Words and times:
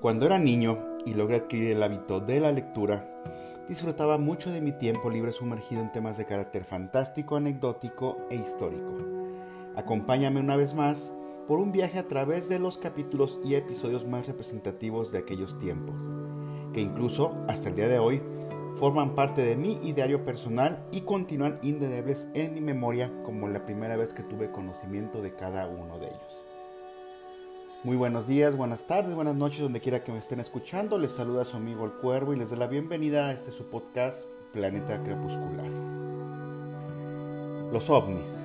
Cuando 0.00 0.24
era 0.24 0.38
niño 0.38 0.78
y 1.04 1.12
logré 1.12 1.36
adquirir 1.36 1.72
el 1.72 1.82
hábito 1.82 2.20
de 2.20 2.40
la 2.40 2.52
lectura, 2.52 3.06
disfrutaba 3.68 4.16
mucho 4.16 4.50
de 4.50 4.62
mi 4.62 4.72
tiempo 4.72 5.10
libre 5.10 5.30
sumergido 5.30 5.82
en 5.82 5.92
temas 5.92 6.16
de 6.16 6.24
carácter 6.24 6.64
fantástico, 6.64 7.36
anecdótico 7.36 8.16
e 8.30 8.36
histórico. 8.36 8.96
Acompáñame 9.76 10.40
una 10.40 10.56
vez 10.56 10.72
más 10.72 11.12
por 11.46 11.58
un 11.58 11.70
viaje 11.70 11.98
a 11.98 12.08
través 12.08 12.48
de 12.48 12.58
los 12.58 12.78
capítulos 12.78 13.40
y 13.44 13.56
episodios 13.56 14.06
más 14.06 14.26
representativos 14.26 15.12
de 15.12 15.18
aquellos 15.18 15.58
tiempos, 15.58 15.96
que 16.72 16.80
incluso 16.80 17.36
hasta 17.46 17.68
el 17.68 17.76
día 17.76 17.88
de 17.88 17.98
hoy 17.98 18.22
forman 18.76 19.14
parte 19.14 19.42
de 19.42 19.54
mi 19.54 19.74
ideario 19.86 20.24
personal 20.24 20.82
y 20.92 21.02
continúan 21.02 21.58
indelebles 21.60 22.26
en 22.32 22.54
mi 22.54 22.62
memoria 22.62 23.12
como 23.22 23.48
la 23.48 23.66
primera 23.66 23.96
vez 23.96 24.14
que 24.14 24.22
tuve 24.22 24.50
conocimiento 24.50 25.20
de 25.20 25.34
cada 25.34 25.66
uno 25.68 25.98
de 25.98 26.06
ellos. 26.06 26.39
Muy 27.82 27.96
buenos 27.96 28.28
días, 28.28 28.54
buenas 28.58 28.86
tardes, 28.86 29.14
buenas 29.14 29.36
noches, 29.36 29.60
donde 29.60 29.80
quiera 29.80 30.04
que 30.04 30.12
me 30.12 30.18
estén 30.18 30.38
escuchando. 30.38 30.98
Les 30.98 31.12
saluda 31.12 31.46
su 31.46 31.56
amigo 31.56 31.86
el 31.86 31.92
Cuervo 31.92 32.34
y 32.34 32.36
les 32.36 32.50
doy 32.50 32.58
la 32.58 32.66
bienvenida 32.66 33.28
a 33.28 33.32
este 33.32 33.52
su 33.52 33.70
podcast 33.70 34.28
Planeta 34.52 35.02
Crepuscular. 35.02 35.70
Los 37.72 37.88
ovnis. 37.88 38.44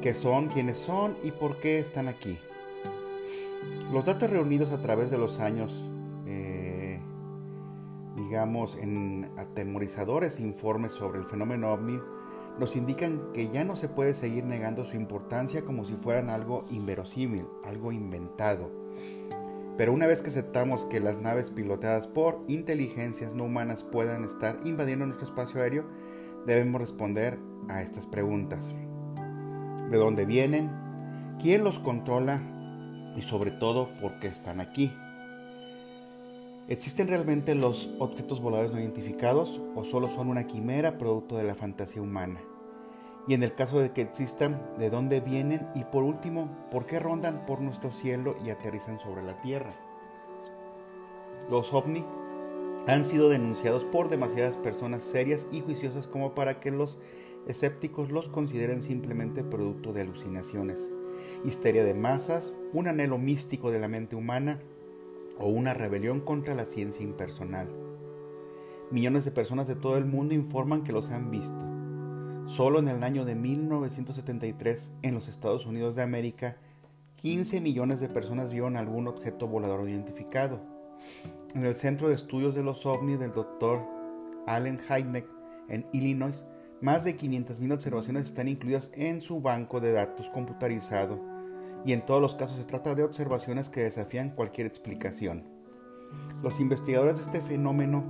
¿Qué 0.00 0.14
son, 0.14 0.46
quiénes 0.46 0.78
son 0.78 1.16
y 1.24 1.32
por 1.32 1.56
qué 1.56 1.80
están 1.80 2.06
aquí? 2.06 2.38
Los 3.92 4.04
datos 4.04 4.30
reunidos 4.30 4.70
a 4.70 4.80
través 4.80 5.10
de 5.10 5.18
los 5.18 5.40
años, 5.40 5.82
eh, 6.28 7.00
digamos, 8.14 8.76
en 8.76 9.28
atemorizadores 9.38 10.38
informes 10.38 10.92
sobre 10.92 11.18
el 11.18 11.24
fenómeno 11.24 11.72
ovni, 11.72 11.98
nos 12.58 12.76
indican 12.76 13.20
que 13.32 13.50
ya 13.50 13.64
no 13.64 13.76
se 13.76 13.88
puede 13.88 14.14
seguir 14.14 14.44
negando 14.44 14.84
su 14.84 14.96
importancia 14.96 15.62
como 15.62 15.84
si 15.84 15.94
fueran 15.94 16.30
algo 16.30 16.64
inverosímil, 16.70 17.46
algo 17.64 17.92
inventado. 17.92 18.70
Pero 19.76 19.92
una 19.92 20.06
vez 20.06 20.22
que 20.22 20.30
aceptamos 20.30 20.86
que 20.86 21.00
las 21.00 21.20
naves 21.20 21.50
pilotadas 21.50 22.06
por 22.06 22.42
inteligencias 22.48 23.34
no 23.34 23.44
humanas 23.44 23.84
puedan 23.84 24.24
estar 24.24 24.58
invadiendo 24.64 25.04
nuestro 25.04 25.26
espacio 25.26 25.60
aéreo, 25.60 25.84
debemos 26.46 26.80
responder 26.80 27.38
a 27.68 27.82
estas 27.82 28.06
preguntas. 28.06 28.74
¿De 29.90 29.98
dónde 29.98 30.24
vienen? 30.24 30.70
¿Quién 31.40 31.62
los 31.62 31.78
controla? 31.78 32.42
Y 33.16 33.22
sobre 33.22 33.50
todo, 33.50 33.90
¿por 34.00 34.18
qué 34.18 34.28
están 34.28 34.60
aquí? 34.60 34.92
¿Existen 36.68 37.06
realmente 37.06 37.54
los 37.54 37.88
objetos 38.00 38.40
voladores 38.40 38.72
no 38.72 38.80
identificados 38.80 39.60
o 39.76 39.84
solo 39.84 40.08
son 40.08 40.26
una 40.26 40.48
quimera 40.48 40.98
producto 40.98 41.36
de 41.36 41.44
la 41.44 41.54
fantasía 41.54 42.02
humana? 42.02 42.40
Y 43.28 43.34
en 43.34 43.44
el 43.44 43.54
caso 43.54 43.78
de 43.78 43.92
que 43.92 44.02
existan, 44.02 44.60
¿de 44.76 44.90
dónde 44.90 45.20
vienen? 45.20 45.68
Y 45.76 45.84
por 45.84 46.02
último, 46.02 46.50
¿por 46.72 46.86
qué 46.86 46.98
rondan 46.98 47.46
por 47.46 47.60
nuestro 47.60 47.92
cielo 47.92 48.34
y 48.44 48.50
aterrizan 48.50 48.98
sobre 48.98 49.22
la 49.22 49.40
Tierra? 49.42 49.76
Los 51.48 51.72
ovni 51.72 52.04
han 52.88 53.04
sido 53.04 53.28
denunciados 53.28 53.84
por 53.84 54.08
demasiadas 54.08 54.56
personas 54.56 55.04
serias 55.04 55.46
y 55.52 55.60
juiciosas 55.60 56.08
como 56.08 56.34
para 56.34 56.58
que 56.58 56.72
los 56.72 56.98
escépticos 57.46 58.10
los 58.10 58.28
consideren 58.28 58.82
simplemente 58.82 59.44
producto 59.44 59.92
de 59.92 60.00
alucinaciones, 60.00 60.80
histeria 61.44 61.84
de 61.84 61.94
masas, 61.94 62.56
un 62.72 62.88
anhelo 62.88 63.18
místico 63.18 63.70
de 63.70 63.78
la 63.78 63.86
mente 63.86 64.16
humana 64.16 64.60
o 65.38 65.48
una 65.48 65.74
rebelión 65.74 66.20
contra 66.20 66.54
la 66.54 66.64
ciencia 66.64 67.04
impersonal. 67.04 67.68
Millones 68.90 69.24
de 69.24 69.30
personas 69.30 69.66
de 69.66 69.74
todo 69.74 69.96
el 69.96 70.04
mundo 70.04 70.34
informan 70.34 70.84
que 70.84 70.92
los 70.92 71.10
han 71.10 71.30
visto. 71.30 71.64
Solo 72.46 72.78
en 72.78 72.88
el 72.88 73.02
año 73.02 73.24
de 73.24 73.34
1973, 73.34 74.92
en 75.02 75.14
los 75.14 75.28
Estados 75.28 75.66
Unidos 75.66 75.96
de 75.96 76.02
América, 76.02 76.56
15 77.16 77.60
millones 77.60 77.98
de 77.98 78.08
personas 78.08 78.52
vieron 78.52 78.76
algún 78.76 79.08
objeto 79.08 79.48
volador 79.48 79.88
identificado. 79.88 80.60
En 81.54 81.64
el 81.64 81.74
Centro 81.74 82.08
de 82.08 82.14
Estudios 82.14 82.54
de 82.54 82.62
los 82.62 82.86
OVNI 82.86 83.16
del 83.16 83.32
Dr. 83.32 83.80
Allen 84.46 84.78
Hynek 84.78 85.26
en 85.68 85.86
Illinois, 85.92 86.44
más 86.80 87.04
de 87.04 87.16
500.000 87.16 87.72
observaciones 87.72 88.26
están 88.26 88.48
incluidas 88.48 88.90
en 88.94 89.20
su 89.20 89.40
banco 89.40 89.80
de 89.80 89.92
datos 89.92 90.30
computarizado 90.30 91.35
y 91.86 91.92
en 91.92 92.04
todos 92.04 92.20
los 92.20 92.34
casos 92.34 92.56
se 92.56 92.64
trata 92.64 92.96
de 92.96 93.04
observaciones 93.04 93.68
que 93.68 93.84
desafían 93.84 94.30
cualquier 94.30 94.66
explicación. 94.66 95.44
Los 96.42 96.58
investigadores 96.58 97.16
de 97.16 97.22
este 97.22 97.40
fenómeno 97.40 98.04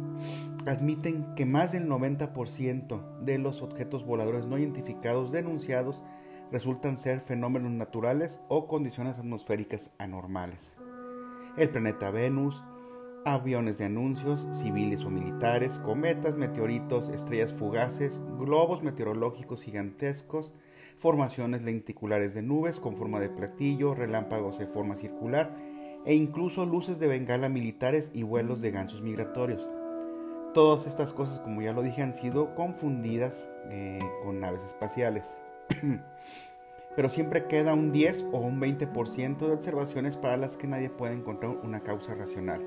admiten 0.66 1.34
que 1.34 1.44
más 1.44 1.72
del 1.72 1.86
90% 1.86 3.20
de 3.20 3.38
los 3.38 3.60
objetos 3.60 4.06
voladores 4.06 4.46
no 4.46 4.56
identificados 4.56 5.30
denunciados 5.30 6.02
resultan 6.50 6.96
ser 6.96 7.20
fenómenos 7.20 7.70
naturales 7.70 8.40
o 8.48 8.66
condiciones 8.66 9.16
atmosféricas 9.16 9.90
anormales. 9.98 10.74
El 11.58 11.68
planeta 11.68 12.10
Venus, 12.10 12.62
aviones 13.26 13.76
de 13.76 13.84
anuncios, 13.84 14.46
civiles 14.52 15.04
o 15.04 15.10
militares, 15.10 15.78
cometas, 15.80 16.38
meteoritos, 16.38 17.10
estrellas 17.10 17.52
fugaces, 17.52 18.22
globos 18.38 18.82
meteorológicos 18.82 19.62
gigantescos, 19.62 20.52
formaciones 20.98 21.62
lenticulares 21.62 22.34
de 22.34 22.42
nubes 22.42 22.80
con 22.80 22.96
forma 22.96 23.20
de 23.20 23.28
platillo, 23.28 23.94
relámpagos 23.94 24.58
de 24.58 24.66
forma 24.66 24.96
circular 24.96 25.50
e 26.04 26.14
incluso 26.14 26.64
luces 26.64 26.98
de 26.98 27.08
bengala 27.08 27.48
militares 27.48 28.10
y 28.14 28.22
vuelos 28.22 28.60
de 28.60 28.70
gansos 28.70 29.02
migratorios. 29.02 29.66
Todas 30.54 30.86
estas 30.86 31.12
cosas, 31.12 31.40
como 31.40 31.60
ya 31.60 31.72
lo 31.72 31.82
dije, 31.82 32.02
han 32.02 32.16
sido 32.16 32.54
confundidas 32.54 33.48
eh, 33.70 33.98
con 34.24 34.40
naves 34.40 34.62
espaciales. 34.62 35.24
Pero 36.96 37.10
siempre 37.10 37.46
queda 37.46 37.74
un 37.74 37.92
10 37.92 38.26
o 38.32 38.38
un 38.38 38.58
20% 38.58 39.36
de 39.36 39.52
observaciones 39.52 40.16
para 40.16 40.38
las 40.38 40.56
que 40.56 40.66
nadie 40.66 40.88
puede 40.88 41.12
encontrar 41.12 41.58
una 41.62 41.80
causa 41.80 42.14
racional. 42.14 42.64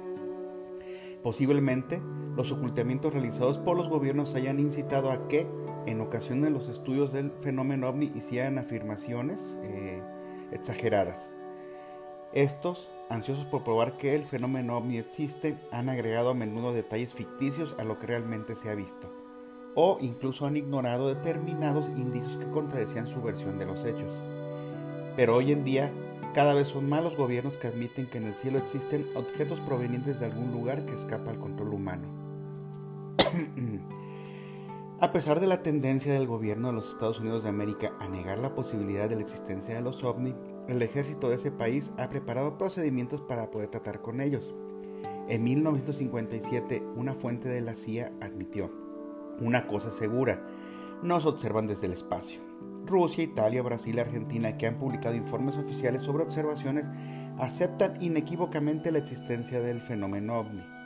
Posiblemente, 1.23 1.99
los 2.35 2.51
ocultamientos 2.51 3.11
realizados 3.11 3.57
por 3.57 3.75
los 3.75 3.89
gobiernos 3.89 4.35
hayan 4.35 4.59
incitado 4.59 5.11
a 5.11 5.27
que 5.27 5.47
en 5.85 6.01
ocasiones 6.01 6.51
los 6.51 6.69
estudios 6.69 7.11
del 7.11 7.31
fenómeno 7.39 7.89
ovni 7.89 8.11
hicieran 8.15 8.57
afirmaciones 8.57 9.59
eh, 9.63 10.01
exageradas. 10.51 11.29
Estos, 12.33 12.91
ansiosos 13.09 13.45
por 13.45 13.63
probar 13.63 13.97
que 13.97 14.15
el 14.15 14.25
fenómeno 14.25 14.77
ovni 14.77 14.97
existe, 14.97 15.57
han 15.71 15.89
agregado 15.89 16.29
a 16.29 16.33
menudo 16.35 16.73
detalles 16.73 17.13
ficticios 17.13 17.75
a 17.79 17.83
lo 17.83 17.99
que 17.99 18.07
realmente 18.07 18.55
se 18.55 18.69
ha 18.69 18.75
visto, 18.75 19.11
o 19.75 19.97
incluso 20.01 20.45
han 20.45 20.57
ignorado 20.57 21.07
determinados 21.07 21.89
indicios 21.89 22.37
que 22.37 22.49
contradecían 22.51 23.07
su 23.07 23.21
versión 23.21 23.57
de 23.57 23.65
los 23.65 23.83
hechos. 23.83 24.15
Pero 25.15 25.35
hoy 25.35 25.51
en 25.51 25.63
día, 25.63 25.91
cada 26.33 26.53
vez 26.53 26.67
son 26.67 26.87
más 26.87 27.03
los 27.03 27.17
gobiernos 27.17 27.53
que 27.53 27.67
admiten 27.67 28.07
que 28.07 28.19
en 28.19 28.25
el 28.25 28.35
cielo 28.35 28.59
existen 28.59 29.07
objetos 29.15 29.59
provenientes 29.61 30.19
de 30.19 30.27
algún 30.27 30.51
lugar 30.51 30.85
que 30.85 30.93
escapa 30.93 31.31
al 31.31 31.39
control 31.39 31.73
humano. 31.73 32.07
A 35.01 35.13
pesar 35.13 35.39
de 35.39 35.47
la 35.47 35.63
tendencia 35.63 36.11
del 36.13 36.27
gobierno 36.27 36.67
de 36.67 36.73
los 36.73 36.89
Estados 36.89 37.21
Unidos 37.21 37.43
de 37.43 37.49
América 37.49 37.93
a 38.01 38.09
negar 38.09 38.37
la 38.37 38.53
posibilidad 38.53 39.07
de 39.07 39.15
la 39.15 39.21
existencia 39.21 39.73
de 39.73 39.81
los 39.81 40.03
ovni, 40.03 40.35
el 40.67 40.81
ejército 40.81 41.29
de 41.29 41.37
ese 41.37 41.51
país 41.51 41.93
ha 41.97 42.09
preparado 42.09 42.57
procedimientos 42.57 43.21
para 43.21 43.49
poder 43.49 43.69
tratar 43.69 44.01
con 44.01 44.19
ellos. 44.19 44.53
En 45.29 45.45
1957, 45.45 46.83
una 46.97 47.13
fuente 47.13 47.47
de 47.47 47.61
la 47.61 47.75
CIA 47.75 48.11
admitió, 48.19 48.71
una 49.39 49.67
cosa 49.67 49.89
segura, 49.89 50.45
nos 51.01 51.25
observan 51.25 51.65
desde 51.65 51.85
el 51.85 51.93
espacio. 51.93 52.41
Rusia, 52.85 53.23
Italia, 53.23 53.61
Brasil 53.61 53.99
Argentina, 53.99 54.57
que 54.57 54.67
han 54.67 54.79
publicado 54.79 55.15
informes 55.15 55.55
oficiales 55.55 56.01
sobre 56.01 56.23
observaciones, 56.23 56.83
aceptan 57.37 58.01
inequívocamente 58.01 58.91
la 58.91 58.99
existencia 58.99 59.61
del 59.61 59.79
fenómeno 59.79 60.41
ovni. 60.41 60.78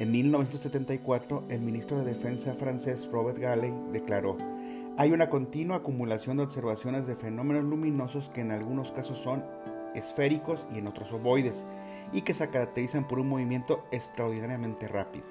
En 0.00 0.12
1974, 0.12 1.44
el 1.50 1.60
ministro 1.60 1.98
de 1.98 2.06
Defensa 2.06 2.54
francés 2.54 3.06
Robert 3.12 3.36
Galley 3.36 3.70
declaró, 3.92 4.38
hay 4.96 5.12
una 5.12 5.28
continua 5.28 5.76
acumulación 5.76 6.38
de 6.38 6.44
observaciones 6.44 7.06
de 7.06 7.16
fenómenos 7.16 7.64
luminosos 7.64 8.30
que 8.30 8.40
en 8.40 8.50
algunos 8.50 8.92
casos 8.92 9.18
son 9.18 9.44
esféricos 9.94 10.66
y 10.74 10.78
en 10.78 10.86
otros 10.86 11.12
ovoides, 11.12 11.66
y 12.14 12.22
que 12.22 12.32
se 12.32 12.48
caracterizan 12.48 13.06
por 13.06 13.18
un 13.18 13.28
movimiento 13.28 13.84
extraordinariamente 13.90 14.88
rápido. 14.88 15.26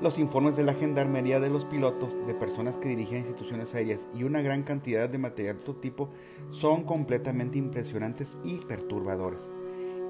Los 0.00 0.18
informes 0.18 0.56
de 0.56 0.64
la 0.64 0.72
gendarmería 0.72 1.38
de 1.38 1.50
los 1.50 1.66
pilotos, 1.66 2.16
de 2.26 2.32
personas 2.32 2.78
que 2.78 2.88
dirigen 2.88 3.18
instituciones 3.18 3.74
aéreas 3.74 4.08
y 4.14 4.24
una 4.24 4.40
gran 4.40 4.62
cantidad 4.62 5.10
de 5.10 5.18
material 5.18 5.58
de 5.58 5.62
todo 5.62 5.76
tipo 5.76 6.08
son 6.52 6.84
completamente 6.84 7.58
impresionantes 7.58 8.38
y 8.44 8.56
perturbadores. 8.60 9.50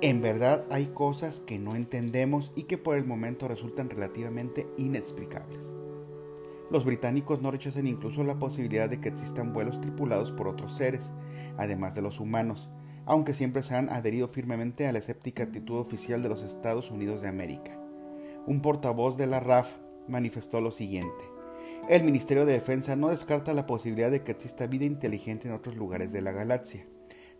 En 0.04 0.20
verdad 0.20 0.66
hay 0.68 0.88
cosas 0.88 1.40
que 1.40 1.58
no 1.58 1.74
entendemos 1.74 2.52
y 2.54 2.64
que 2.64 2.76
por 2.76 2.96
el 2.96 3.06
momento 3.06 3.48
resultan 3.48 3.88
relativamente 3.88 4.66
inexplicables. 4.76 5.62
Los 6.70 6.84
británicos 6.84 7.40
no 7.40 7.50
rechazan 7.50 7.86
incluso 7.86 8.22
la 8.22 8.38
posibilidad 8.38 8.90
de 8.90 9.00
que 9.00 9.08
existan 9.08 9.54
vuelos 9.54 9.80
tripulados 9.80 10.30
por 10.30 10.46
otros 10.46 10.74
seres, 10.74 11.10
además 11.56 11.94
de 11.94 12.02
los 12.02 12.20
humanos, 12.20 12.68
aunque 13.06 13.32
siempre 13.32 13.62
se 13.62 13.76
han 13.76 13.88
adherido 13.88 14.28
firmemente 14.28 14.86
a 14.86 14.92
la 14.92 14.98
escéptica 14.98 15.44
actitud 15.44 15.78
oficial 15.78 16.22
de 16.22 16.28
los 16.28 16.42
Estados 16.42 16.90
Unidos 16.90 17.22
de 17.22 17.28
América. 17.28 17.80
Un 18.46 18.60
portavoz 18.60 19.16
de 19.16 19.26
la 19.26 19.40
RAF 19.40 19.72
manifestó 20.06 20.60
lo 20.60 20.70
siguiente. 20.70 21.24
El 21.88 22.04
Ministerio 22.04 22.44
de 22.44 22.52
Defensa 22.52 22.94
no 22.94 23.08
descarta 23.08 23.54
la 23.54 23.66
posibilidad 23.66 24.10
de 24.10 24.22
que 24.22 24.32
exista 24.32 24.66
vida 24.66 24.84
inteligente 24.84 25.48
en 25.48 25.54
otros 25.54 25.76
lugares 25.76 26.12
de 26.12 26.20
la 26.20 26.32
galaxia. 26.32 26.84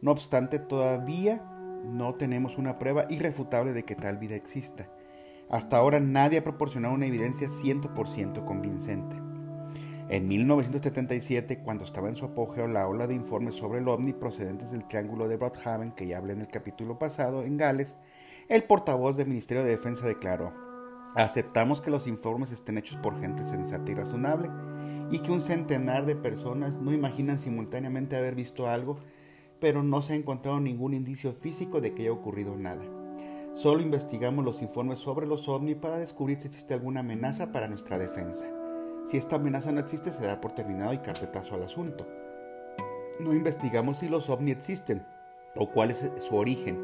No 0.00 0.12
obstante, 0.12 0.58
todavía 0.58 1.53
no 1.84 2.14
tenemos 2.14 2.58
una 2.58 2.78
prueba 2.78 3.06
irrefutable 3.08 3.72
de 3.72 3.84
que 3.84 3.94
tal 3.94 4.18
vida 4.18 4.34
exista. 4.34 4.88
Hasta 5.48 5.76
ahora 5.76 6.00
nadie 6.00 6.38
ha 6.38 6.44
proporcionado 6.44 6.94
una 6.94 7.06
evidencia 7.06 7.48
100% 7.48 8.44
convincente. 8.44 9.16
En 10.08 10.28
1977, 10.28 11.60
cuando 11.60 11.84
estaba 11.84 12.08
en 12.08 12.16
su 12.16 12.26
apogeo 12.26 12.66
la 12.66 12.86
ola 12.86 13.06
de 13.06 13.14
informes 13.14 13.54
sobre 13.54 13.78
el 13.78 13.88
ovni 13.88 14.12
procedentes 14.12 14.70
del 14.70 14.86
Triángulo 14.86 15.28
de 15.28 15.36
Broadhaven, 15.36 15.92
que 15.92 16.06
ya 16.06 16.18
hablé 16.18 16.34
en 16.34 16.42
el 16.42 16.48
capítulo 16.48 16.98
pasado, 16.98 17.42
en 17.42 17.56
Gales, 17.56 17.96
el 18.48 18.64
portavoz 18.64 19.16
del 19.16 19.28
Ministerio 19.28 19.64
de 19.64 19.70
Defensa 19.70 20.06
declaró, 20.06 20.52
aceptamos 21.14 21.80
que 21.80 21.90
los 21.90 22.06
informes 22.06 22.52
estén 22.52 22.76
hechos 22.76 22.98
por 22.98 23.18
gente 23.18 23.44
sensata 23.44 23.90
y 23.90 23.94
razonable, 23.94 24.50
y 25.10 25.20
que 25.20 25.32
un 25.32 25.40
centenar 25.40 26.04
de 26.04 26.16
personas 26.16 26.76
no 26.76 26.92
imaginan 26.92 27.38
simultáneamente 27.38 28.16
haber 28.16 28.34
visto 28.34 28.68
algo, 28.68 28.98
pero 29.64 29.82
no 29.82 30.02
se 30.02 30.12
ha 30.12 30.16
encontrado 30.16 30.60
ningún 30.60 30.92
indicio 30.92 31.32
físico 31.32 31.80
de 31.80 31.94
que 31.94 32.02
haya 32.02 32.12
ocurrido 32.12 32.54
nada. 32.54 32.82
Solo 33.54 33.80
investigamos 33.80 34.44
los 34.44 34.60
informes 34.60 34.98
sobre 34.98 35.26
los 35.26 35.48
ovni 35.48 35.74
para 35.74 35.96
descubrir 35.96 36.38
si 36.38 36.48
existe 36.48 36.74
alguna 36.74 37.00
amenaza 37.00 37.50
para 37.50 37.66
nuestra 37.66 37.98
defensa. 37.98 38.44
Si 39.06 39.16
esta 39.16 39.36
amenaza 39.36 39.72
no 39.72 39.80
existe, 39.80 40.12
se 40.12 40.26
da 40.26 40.38
por 40.38 40.52
terminado 40.52 40.92
y 40.92 40.98
carpetazo 40.98 41.54
al 41.54 41.62
asunto. 41.62 42.06
No 43.18 43.32
investigamos 43.32 44.00
si 44.00 44.08
los 44.10 44.28
ovni 44.28 44.50
existen 44.50 45.06
o 45.56 45.70
cuál 45.70 45.92
es 45.92 46.10
su 46.20 46.36
origen. 46.36 46.82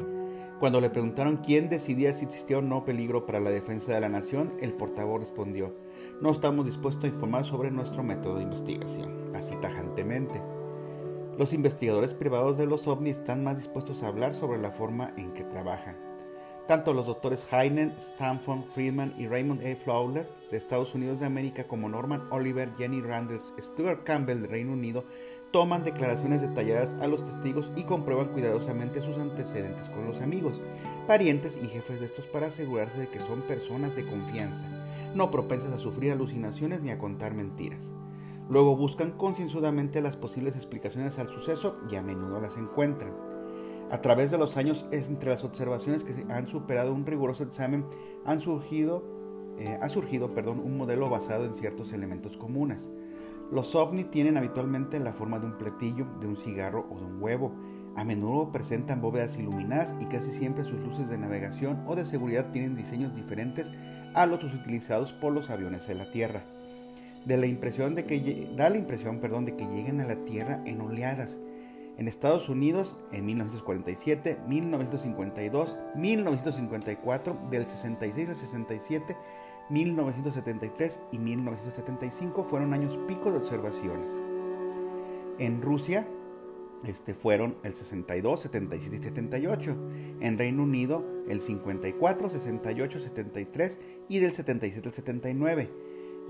Cuando 0.59 0.81
le 0.81 0.89
preguntaron 0.89 1.37
quién 1.37 1.69
decidía 1.69 2.13
si 2.13 2.25
existía 2.25 2.57
o 2.57 2.61
no 2.63 2.83
peligro 2.83 3.27
para 3.27 3.39
la 3.39 3.51
defensa 3.51 3.93
de 3.93 4.01
la 4.01 4.09
nación, 4.09 4.53
el 4.59 4.73
portavoz 4.73 5.19
respondió, 5.19 5.75
no 6.19 6.31
estamos 6.31 6.65
dispuestos 6.65 7.03
a 7.03 7.09
informar 7.09 7.45
sobre 7.45 7.69
nuestro 7.69 8.01
método 8.01 8.37
de 8.37 8.43
investigación, 8.43 9.35
así 9.35 9.55
tajantemente. 9.61 10.41
Los 11.41 11.53
investigadores 11.53 12.13
privados 12.13 12.55
de 12.55 12.67
los 12.67 12.87
ovni 12.87 13.09
están 13.09 13.43
más 13.43 13.57
dispuestos 13.57 14.03
a 14.03 14.09
hablar 14.09 14.35
sobre 14.35 14.61
la 14.61 14.69
forma 14.69 15.11
en 15.17 15.33
que 15.33 15.43
trabajan. 15.43 15.97
Tanto 16.67 16.93
los 16.93 17.07
doctores 17.07 17.51
Heinen, 17.51 17.95
Stanford, 17.97 18.65
Friedman 18.75 19.15
y 19.17 19.25
Raymond 19.25 19.65
A. 19.65 19.75
Fowler 19.75 20.29
de 20.51 20.57
Estados 20.57 20.93
Unidos 20.93 21.19
de 21.19 21.25
América 21.25 21.63
como 21.63 21.89
Norman 21.89 22.27
Oliver, 22.29 22.69
Jenny 22.77 23.01
Randles, 23.01 23.55
Stuart 23.59 24.03
Campbell 24.03 24.43
de 24.43 24.49
Reino 24.49 24.73
Unido 24.73 25.03
toman 25.49 25.83
declaraciones 25.83 26.41
detalladas 26.41 26.93
a 27.01 27.07
los 27.07 27.25
testigos 27.25 27.71
y 27.75 27.85
comprueban 27.85 28.27
cuidadosamente 28.27 29.01
sus 29.01 29.17
antecedentes 29.17 29.89
con 29.89 30.05
los 30.05 30.21
amigos, 30.21 30.61
parientes 31.07 31.57
y 31.59 31.69
jefes 31.69 32.01
de 32.01 32.05
estos 32.05 32.27
para 32.27 32.49
asegurarse 32.49 32.99
de 32.99 33.07
que 33.07 33.19
son 33.19 33.41
personas 33.41 33.95
de 33.95 34.05
confianza, 34.05 34.67
no 35.15 35.31
propensas 35.31 35.73
a 35.73 35.79
sufrir 35.79 36.11
alucinaciones 36.11 36.81
ni 36.81 36.91
a 36.91 36.99
contar 36.99 37.33
mentiras. 37.33 37.91
Luego 38.51 38.75
buscan 38.75 39.11
concienzudamente 39.11 40.01
las 40.01 40.17
posibles 40.17 40.57
explicaciones 40.57 41.17
al 41.19 41.29
suceso 41.29 41.79
y 41.89 41.95
a 41.95 42.01
menudo 42.01 42.41
las 42.41 42.57
encuentran. 42.57 43.13
A 43.89 44.01
través 44.01 44.29
de 44.29 44.37
los 44.37 44.57
años, 44.57 44.85
entre 44.91 45.29
las 45.29 45.45
observaciones 45.45 46.03
que 46.03 46.25
han 46.27 46.47
superado 46.47 46.93
un 46.93 47.05
riguroso 47.05 47.43
examen, 47.43 47.85
han 48.25 48.41
surgido, 48.41 49.05
eh, 49.57 49.79
ha 49.81 49.87
surgido 49.87 50.33
perdón, 50.33 50.59
un 50.59 50.75
modelo 50.75 51.09
basado 51.09 51.45
en 51.45 51.55
ciertos 51.55 51.93
elementos 51.93 52.35
comunes. 52.35 52.89
Los 53.53 53.73
ovni 53.73 54.03
tienen 54.03 54.35
habitualmente 54.35 54.99
la 54.99 55.13
forma 55.13 55.39
de 55.39 55.45
un 55.45 55.57
platillo, 55.57 56.05
de 56.19 56.27
un 56.27 56.35
cigarro 56.35 56.85
o 56.91 56.99
de 56.99 57.05
un 57.05 57.23
huevo. 57.23 57.53
A 57.95 58.03
menudo 58.03 58.51
presentan 58.51 58.99
bóvedas 58.99 59.37
iluminadas 59.39 59.95
y 60.01 60.07
casi 60.07 60.29
siempre 60.29 60.65
sus 60.65 60.81
luces 60.81 61.09
de 61.09 61.17
navegación 61.17 61.85
o 61.87 61.95
de 61.95 62.05
seguridad 62.05 62.51
tienen 62.51 62.75
diseños 62.75 63.15
diferentes 63.15 63.67
a 64.13 64.25
los 64.25 64.43
utilizados 64.43 65.13
por 65.13 65.31
los 65.31 65.49
aviones 65.49 65.87
de 65.87 65.95
la 65.95 66.11
Tierra. 66.11 66.43
De 67.25 67.37
la 67.37 67.45
impresión 67.45 67.95
de 67.95 68.05
que, 68.05 68.49
da 68.55 68.69
la 68.69 68.77
impresión 68.77 69.19
perdón, 69.19 69.45
de 69.45 69.55
que 69.55 69.65
lleguen 69.65 70.01
a 70.01 70.05
la 70.05 70.15
Tierra 70.25 70.61
en 70.65 70.81
oleadas 70.81 71.37
en 71.97 72.07
Estados 72.07 72.49
Unidos 72.49 72.95
en 73.11 73.25
1947, 73.25 74.39
1952, 74.47 75.77
1954, 75.95 77.39
del 77.51 77.67
66 77.67 78.29
al 78.29 78.35
67, 78.35 79.17
1973 79.69 80.99
y 81.11 81.19
1975 81.19 82.43
fueron 82.43 82.73
años 82.73 82.97
pico 83.07 83.31
de 83.31 83.37
observaciones. 83.37 84.09
En 85.37 85.61
Rusia 85.61 86.07
este, 86.83 87.13
fueron 87.13 87.57
el 87.63 87.75
62, 87.75 88.41
77 88.41 88.95
y 88.95 88.99
78. 88.99 89.77
En 90.21 90.37
Reino 90.37 90.63
Unido 90.63 91.05
el 91.29 91.41
54, 91.41 92.29
68, 92.29 92.99
73 92.99 93.79
y 94.09 94.19
del 94.19 94.33
77 94.33 94.89
al 94.89 94.95
79. 94.95 95.69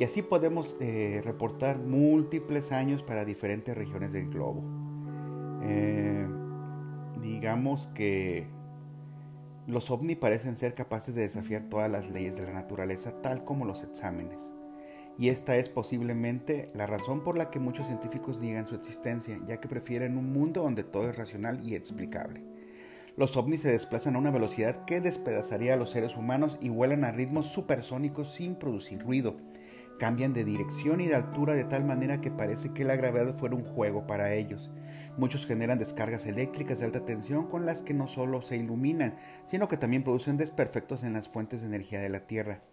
Y 0.01 0.03
así 0.03 0.23
podemos 0.23 0.75
eh, 0.79 1.21
reportar 1.23 1.77
múltiples 1.77 2.71
años 2.71 3.03
para 3.03 3.23
diferentes 3.23 3.77
regiones 3.77 4.11
del 4.11 4.31
globo. 4.31 4.63
Eh, 5.61 6.27
digamos 7.21 7.87
que 7.93 8.47
los 9.67 9.91
ovni 9.91 10.15
parecen 10.15 10.55
ser 10.55 10.73
capaces 10.73 11.13
de 11.13 11.21
desafiar 11.21 11.69
todas 11.69 11.91
las 11.91 12.09
leyes 12.09 12.35
de 12.35 12.41
la 12.41 12.51
naturaleza 12.51 13.21
tal 13.21 13.45
como 13.45 13.63
los 13.63 13.83
exámenes. 13.83 14.39
Y 15.19 15.29
esta 15.29 15.55
es 15.57 15.69
posiblemente 15.69 16.65
la 16.73 16.87
razón 16.87 17.23
por 17.23 17.37
la 17.37 17.51
que 17.51 17.59
muchos 17.59 17.85
científicos 17.85 18.39
niegan 18.39 18.65
su 18.65 18.73
existencia, 18.73 19.39
ya 19.45 19.57
que 19.59 19.67
prefieren 19.67 20.17
un 20.17 20.33
mundo 20.33 20.63
donde 20.63 20.83
todo 20.83 21.11
es 21.11 21.15
racional 21.15 21.61
y 21.63 21.75
explicable. 21.75 22.41
Los 23.17 23.37
ovnis 23.37 23.61
se 23.61 23.71
desplazan 23.71 24.15
a 24.15 24.19
una 24.19 24.31
velocidad 24.31 24.83
que 24.85 24.99
despedazaría 24.99 25.75
a 25.75 25.77
los 25.77 25.91
seres 25.91 26.17
humanos 26.17 26.57
y 26.59 26.69
vuelan 26.69 27.03
a 27.03 27.11
ritmos 27.11 27.49
supersónicos 27.49 28.33
sin 28.33 28.55
producir 28.55 29.03
ruido. 29.03 29.35
Cambian 30.01 30.33
de 30.33 30.43
dirección 30.43 30.99
y 30.99 31.05
de 31.05 31.13
altura 31.13 31.53
de 31.53 31.63
tal 31.63 31.85
manera 31.85 32.21
que 32.21 32.31
parece 32.31 32.73
que 32.73 32.83
la 32.83 32.95
gravedad 32.95 33.35
fuera 33.35 33.53
un 33.55 33.63
juego 33.63 34.07
para 34.07 34.33
ellos. 34.33 34.71
Muchos 35.15 35.45
generan 35.45 35.77
descargas 35.77 36.25
eléctricas 36.25 36.79
de 36.79 36.85
alta 36.85 37.05
tensión 37.05 37.45
con 37.45 37.67
las 37.67 37.83
que 37.83 37.93
no 37.93 38.07
solo 38.07 38.41
se 38.41 38.57
iluminan, 38.57 39.15
sino 39.45 39.67
que 39.67 39.77
también 39.77 40.03
producen 40.03 40.37
desperfectos 40.37 41.03
en 41.03 41.13
las 41.13 41.29
fuentes 41.29 41.61
de 41.61 41.67
energía 41.67 42.01
de 42.01 42.09
la 42.09 42.25
Tierra. 42.25 42.63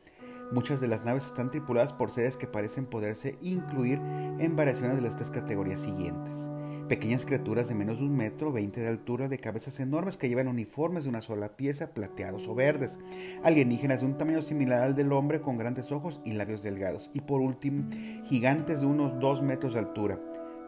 Muchas 0.53 0.81
de 0.81 0.89
las 0.89 1.05
naves 1.05 1.27
están 1.27 1.51
tripuladas 1.51 1.93
por 1.93 2.11
seres 2.11 2.39
que 2.39 2.47
parecen 2.47 2.87
poderse 2.87 3.37
incluir 3.43 4.01
en 4.39 4.57
variaciones 4.57 4.97
de 4.97 5.03
las 5.03 5.17
tres 5.17 5.31
categorías 5.31 5.83
siguientes. 5.83 6.58
Pequeñas 6.89 7.27
criaturas 7.27 7.69
de 7.69 7.75
menos 7.75 7.99
de 7.99 8.05
un 8.05 8.17
metro, 8.17 8.51
20 8.51 8.81
de 8.81 8.89
altura, 8.89 9.29
de 9.29 9.37
cabezas 9.37 9.79
enormes 9.79 10.17
que 10.17 10.31
llevan 10.31 10.49
uniformes 10.49 11.05
de 11.05 11.11
una 11.11 11.21
sola 11.21 11.55
pieza, 11.55 11.93
plateados 11.93 12.49
o 12.49 12.55
verdes. 12.55 12.99
Alienígenas 13.43 14.01
de 14.01 14.07
un 14.07 14.17
tamaño 14.17 14.41
similar 14.41 14.81
al 14.83 14.95
del 14.95 15.13
hombre 15.13 15.43
con 15.43 15.59
grandes 15.59 15.93
ojos 15.93 16.19
y 16.25 16.33
labios 16.33 16.63
delgados. 16.63 17.11
Y 17.13 17.21
por 17.21 17.43
último, 17.43 17.91
gigantes 18.25 18.81
de 18.81 18.87
unos 18.87 19.21
2 19.21 19.43
metros 19.43 19.75
de 19.75 19.81
altura. 19.81 20.19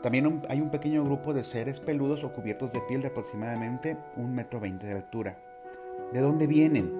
También 0.02 0.42
hay 0.50 0.60
un 0.60 0.70
pequeño 0.70 1.04
grupo 1.04 1.32
de 1.32 1.42
seres 1.42 1.80
peludos 1.80 2.22
o 2.22 2.34
cubiertos 2.34 2.70
de 2.72 2.80
piel 2.82 3.00
de 3.00 3.08
aproximadamente 3.08 3.96
un 4.16 4.34
metro 4.34 4.60
veinte 4.60 4.86
de 4.86 4.92
altura. 4.92 5.42
¿De 6.12 6.20
dónde 6.20 6.46
vienen? 6.46 6.92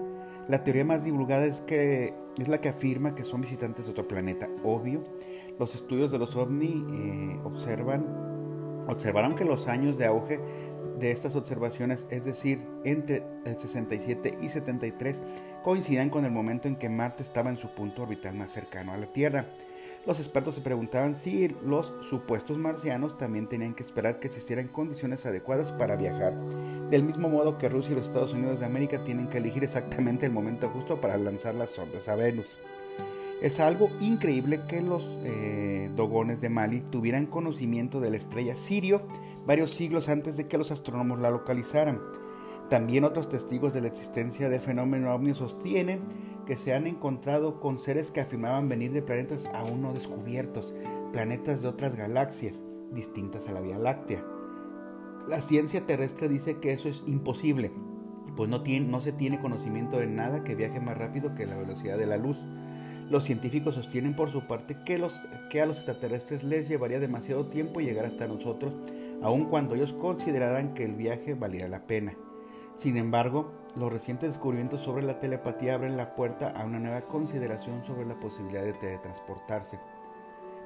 La 0.48 0.64
teoría 0.64 0.86
más 0.86 1.04
divulgada 1.04 1.44
es, 1.44 1.60
que, 1.60 2.14
es 2.38 2.48
la 2.48 2.62
que 2.62 2.70
afirma 2.70 3.14
que 3.14 3.24
son 3.24 3.42
visitantes 3.42 3.84
de 3.84 3.92
otro 3.92 4.08
planeta. 4.08 4.48
Obvio, 4.64 5.04
los 5.58 5.74
estudios 5.74 6.10
de 6.10 6.18
los 6.18 6.36
ovni 6.36 6.84
eh, 6.90 7.40
observan, 7.44 8.39
observaron 8.92 9.34
que 9.34 9.44
los 9.44 9.68
años 9.68 9.98
de 9.98 10.06
auge 10.06 10.40
de 10.98 11.10
estas 11.10 11.34
observaciones, 11.34 12.06
es 12.10 12.24
decir, 12.24 12.66
entre 12.84 13.24
el 13.44 13.58
67 13.58 14.36
y 14.40 14.48
73, 14.48 15.22
coinciden 15.62 16.10
con 16.10 16.24
el 16.24 16.30
momento 16.30 16.68
en 16.68 16.76
que 16.76 16.88
Marte 16.88 17.22
estaba 17.22 17.50
en 17.50 17.58
su 17.58 17.68
punto 17.74 18.02
orbital 18.02 18.34
más 18.34 18.52
cercano 18.52 18.92
a 18.92 18.98
la 18.98 19.06
Tierra. 19.06 19.46
Los 20.06 20.18
expertos 20.18 20.54
se 20.54 20.62
preguntaban 20.62 21.18
si 21.18 21.48
los 21.62 21.92
supuestos 22.00 22.56
marcianos 22.56 23.18
también 23.18 23.48
tenían 23.48 23.74
que 23.74 23.82
esperar 23.82 24.18
que 24.18 24.28
existieran 24.28 24.68
condiciones 24.68 25.26
adecuadas 25.26 25.72
para 25.72 25.96
viajar, 25.96 26.34
del 26.90 27.04
mismo 27.04 27.28
modo 27.28 27.58
que 27.58 27.68
Rusia 27.68 27.92
y 27.92 27.96
los 27.96 28.06
Estados 28.06 28.32
Unidos 28.32 28.60
de 28.60 28.66
América 28.66 29.04
tienen 29.04 29.28
que 29.28 29.38
elegir 29.38 29.62
exactamente 29.62 30.24
el 30.24 30.32
momento 30.32 30.70
justo 30.70 31.00
para 31.02 31.18
lanzar 31.18 31.54
las 31.54 31.70
sondas 31.70 32.08
a 32.08 32.14
Venus. 32.14 32.56
Es 33.42 33.58
algo 33.58 33.88
increíble 34.00 34.60
que 34.68 34.82
los 34.82 35.02
eh, 35.24 35.90
dogones 35.96 36.40
de 36.42 36.50
Mali 36.50 36.80
tuvieran 36.80 37.24
conocimiento 37.24 37.98
de 37.98 38.10
la 38.10 38.18
estrella 38.18 38.54
Sirio 38.54 39.00
varios 39.46 39.70
siglos 39.70 40.08
antes 40.10 40.36
de 40.36 40.46
que 40.46 40.58
los 40.58 40.70
astrónomos 40.70 41.18
la 41.20 41.30
localizaran. 41.30 42.00
También 42.68 43.04
otros 43.04 43.28
testigos 43.28 43.72
de 43.72 43.80
la 43.80 43.88
existencia 43.88 44.48
de 44.48 44.60
fenómenos 44.60 45.14
ovni 45.14 45.34
sostienen 45.34 46.00
que 46.46 46.56
se 46.56 46.74
han 46.74 46.86
encontrado 46.86 47.60
con 47.60 47.78
seres 47.78 48.10
que 48.10 48.20
afirmaban 48.20 48.68
venir 48.68 48.92
de 48.92 49.02
planetas 49.02 49.46
aún 49.54 49.82
no 49.82 49.92
descubiertos, 49.92 50.72
planetas 51.12 51.62
de 51.62 51.68
otras 51.68 51.96
galaxias 51.96 52.62
distintas 52.92 53.48
a 53.48 53.52
la 53.52 53.60
Vía 53.60 53.78
Láctea. 53.78 54.24
La 55.26 55.40
ciencia 55.40 55.86
terrestre 55.86 56.28
dice 56.28 56.58
que 56.58 56.72
eso 56.72 56.88
es 56.88 57.02
imposible, 57.06 57.72
pues 58.36 58.48
no, 58.48 58.62
no 58.86 59.00
se 59.00 59.12
tiene 59.12 59.40
conocimiento 59.40 59.98
de 59.98 60.06
nada 60.06 60.44
que 60.44 60.54
viaje 60.54 60.80
más 60.80 60.96
rápido 60.96 61.34
que 61.34 61.46
la 61.46 61.56
velocidad 61.56 61.98
de 61.98 62.06
la 62.06 62.16
luz. 62.16 62.44
Los 63.10 63.24
científicos 63.24 63.74
sostienen 63.74 64.14
por 64.14 64.30
su 64.30 64.42
parte 64.42 64.76
que, 64.84 64.96
los, 64.96 65.20
que 65.50 65.60
a 65.60 65.66
los 65.66 65.78
extraterrestres 65.78 66.44
les 66.44 66.68
llevaría 66.68 67.00
demasiado 67.00 67.46
tiempo 67.46 67.80
llegar 67.80 68.06
hasta 68.06 68.28
nosotros, 68.28 68.72
aun 69.20 69.46
cuando 69.46 69.74
ellos 69.74 69.92
consideraran 69.92 70.74
que 70.74 70.84
el 70.84 70.94
viaje 70.94 71.34
valiera 71.34 71.66
la 71.66 71.88
pena. 71.88 72.14
Sin 72.76 72.96
embargo, 72.96 73.50
los 73.74 73.92
recientes 73.92 74.30
descubrimientos 74.30 74.82
sobre 74.82 75.02
la 75.02 75.18
telepatía 75.18 75.74
abren 75.74 75.96
la 75.96 76.14
puerta 76.14 76.50
a 76.50 76.64
una 76.64 76.78
nueva 76.78 77.02
consideración 77.02 77.82
sobre 77.82 78.06
la 78.06 78.18
posibilidad 78.20 78.62
de 78.62 78.74
teletransportarse. 78.74 79.80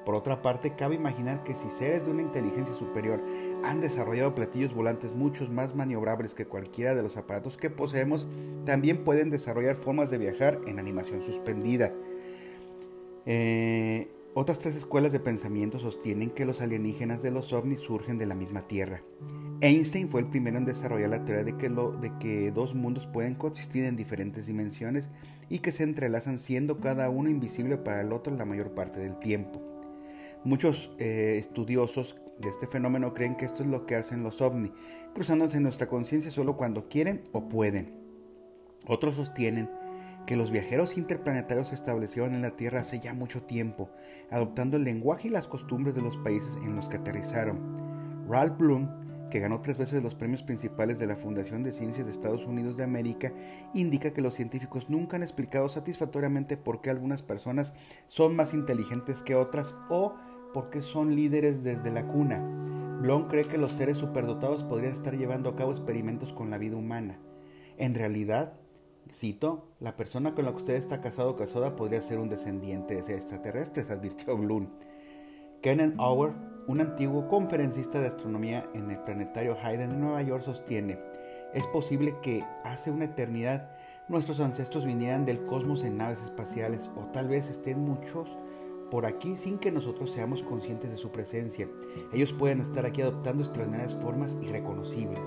Por 0.05 0.13
otra 0.13 0.43
parte, 0.43 0.75
cabe 0.75 0.93
imaginar 0.93 1.43
que 1.43 1.53
si 1.53 1.71
seres 1.71 2.05
de 2.05 2.11
una 2.11 2.21
inteligencia 2.21 2.75
superior 2.75 3.23
han 3.63 3.81
desarrollado 3.81 4.35
platillos 4.35 4.75
volantes 4.75 5.15
muchos 5.15 5.49
más 5.49 5.73
maniobrables 5.73 6.35
que 6.35 6.45
cualquiera 6.45 6.93
de 6.93 7.01
los 7.01 7.17
aparatos 7.17 7.57
que 7.57 7.71
poseemos, 7.71 8.27
también 8.65 9.03
pueden 9.03 9.31
desarrollar 9.31 9.75
formas 9.75 10.11
de 10.11 10.19
viajar 10.19 10.59
en 10.67 10.77
animación 10.77 11.23
suspendida. 11.23 11.91
Eh, 13.25 14.11
otras 14.33 14.59
tres 14.59 14.75
escuelas 14.75 15.11
de 15.11 15.19
pensamiento 15.19 15.79
sostienen 15.79 16.29
que 16.29 16.45
los 16.45 16.59
alienígenas 16.59 17.23
de 17.23 17.31
los 17.31 17.53
ovnis 17.53 17.79
surgen 17.79 18.17
de 18.17 18.25
la 18.25 18.35
misma 18.35 18.67
Tierra. 18.67 19.01
Einstein 19.61 20.09
fue 20.09 20.21
el 20.21 20.27
primero 20.27 20.57
en 20.57 20.65
desarrollar 20.65 21.09
la 21.09 21.23
teoría 21.23 21.45
de 21.45 21.57
que, 22.19 22.51
dos 22.51 22.75
mundos 22.75 23.07
pueden 23.07 23.35
coexistir 23.35 23.85
en 23.85 23.95
diferentes 23.95 24.45
dimensiones 24.45 25.09
y 25.49 25.59
que 25.59 25.71
se 25.71 25.83
entrelazan 25.83 26.37
siendo 26.37 26.81
cada 26.81 27.09
uno 27.09 27.29
invisible 27.29 27.77
para 27.77 28.01
el 28.01 28.11
otro 28.11 28.35
la 28.35 28.43
mayor 28.43 28.71
parte 28.75 28.99
del 28.99 29.17
tiempo. 29.19 29.61
Muchos 30.43 30.91
eh, 30.99 31.37
estudiosos 31.39 32.17
de 32.39 32.49
este 32.49 32.67
fenómeno 32.67 33.13
creen 33.13 33.35
que 33.37 33.45
esto 33.45 33.63
es 33.63 33.69
lo 33.69 33.85
que 33.85 33.95
hacen 33.95 34.21
los 34.21 34.41
ovni, 34.41 34.73
cruzándose 35.13 35.57
en 35.57 35.63
nuestra 35.63 35.87
conciencia 35.87 36.29
solo 36.29 36.57
cuando 36.57 36.89
quieren 36.89 37.23
o 37.31 37.47
pueden. 37.47 37.93
Otros 38.85 39.15
sostienen 39.15 39.69
que 40.25 40.35
los 40.35 40.51
viajeros 40.51 40.97
interplanetarios 40.97 41.71
establecieron 41.71 42.33
en 42.33 42.41
la 42.41 42.55
Tierra 42.55 42.81
hace 42.81 42.99
ya 42.99 43.13
mucho 43.13 43.43
tiempo, 43.43 43.89
adoptando 44.31 44.77
el 44.77 44.83
lenguaje 44.83 45.27
y 45.27 45.31
las 45.31 45.47
costumbres 45.47 45.95
de 45.95 46.01
los 46.01 46.17
países 46.17 46.55
en 46.63 46.75
los 46.75 46.89
que 46.89 46.97
aterrizaron. 46.97 48.25
Ralph 48.27 48.57
Bloom, 48.57 48.89
que 49.29 49.39
ganó 49.39 49.61
tres 49.61 49.77
veces 49.77 50.03
los 50.03 50.15
premios 50.15 50.41
principales 50.41 50.97
de 50.97 51.07
la 51.07 51.15
Fundación 51.15 51.63
de 51.63 51.73
Ciencias 51.73 52.05
de 52.05 52.11
Estados 52.11 52.45
Unidos 52.45 52.77
de 52.77 52.83
América, 52.83 53.33
indica 53.73 54.13
que 54.13 54.21
los 54.21 54.33
científicos 54.33 54.89
nunca 54.89 55.17
han 55.17 55.23
explicado 55.23 55.69
satisfactoriamente 55.69 56.57
por 56.57 56.81
qué 56.81 56.89
algunas 56.89 57.21
personas 57.21 57.73
son 58.07 58.35
más 58.35 58.53
inteligentes 58.53 59.21
que 59.21 59.35
otras 59.35 59.75
o 59.89 60.15
porque 60.53 60.81
son 60.81 61.15
líderes 61.15 61.63
desde 61.63 61.91
la 61.91 62.07
cuna. 62.07 62.39
Blom 63.01 63.27
cree 63.27 63.43
que 63.43 63.57
los 63.57 63.73
seres 63.73 63.97
superdotados 63.97 64.63
podrían 64.63 64.93
estar 64.93 65.15
llevando 65.15 65.49
a 65.49 65.55
cabo 65.55 65.71
experimentos 65.71 66.33
con 66.33 66.49
la 66.49 66.57
vida 66.57 66.77
humana. 66.77 67.19
En 67.77 67.93
realidad, 67.93 68.53
cito, 69.13 69.69
la 69.79 69.95
persona 69.95 70.33
con 70.33 70.45
la 70.45 70.51
que 70.51 70.57
usted 70.57 70.75
está 70.75 71.01
casado 71.01 71.31
o 71.31 71.35
casada 71.35 71.75
podría 71.75 72.01
ser 72.01 72.19
un 72.19 72.29
descendiente 72.29 73.01
de 73.01 73.15
extraterrestres, 73.15 73.89
advirtió 73.89 74.37
Bloom. 74.37 74.67
Kenneth 75.61 75.95
Auer, 75.97 76.33
un 76.67 76.81
antiguo 76.81 77.27
conferencista 77.27 77.99
de 77.99 78.07
astronomía 78.07 78.69
en 78.73 78.89
el 78.91 78.99
planetario 78.99 79.57
Hayden 79.61 79.91
de 79.91 79.97
Nueva 79.97 80.21
York, 80.21 80.43
sostiene, 80.43 80.99
es 81.53 81.65
posible 81.67 82.15
que 82.21 82.43
hace 82.63 82.91
una 82.91 83.05
eternidad 83.05 83.71
nuestros 84.07 84.39
ancestros 84.39 84.85
vinieran 84.85 85.25
del 85.25 85.45
cosmos 85.45 85.83
en 85.83 85.97
naves 85.97 86.21
espaciales 86.21 86.89
o 86.95 87.05
tal 87.07 87.29
vez 87.29 87.49
estén 87.49 87.79
muchos 87.79 88.37
por 88.91 89.05
aquí 89.05 89.35
sin 89.37 89.57
que 89.57 89.71
nosotros 89.71 90.11
seamos 90.11 90.43
conscientes 90.43 90.91
de 90.91 90.97
su 90.97 91.11
presencia. 91.11 91.67
Ellos 92.13 92.33
pueden 92.33 92.61
estar 92.61 92.85
aquí 92.85 93.01
adoptando 93.01 93.43
extraordinarias 93.43 93.95
formas 93.95 94.37
irreconocibles. 94.41 95.19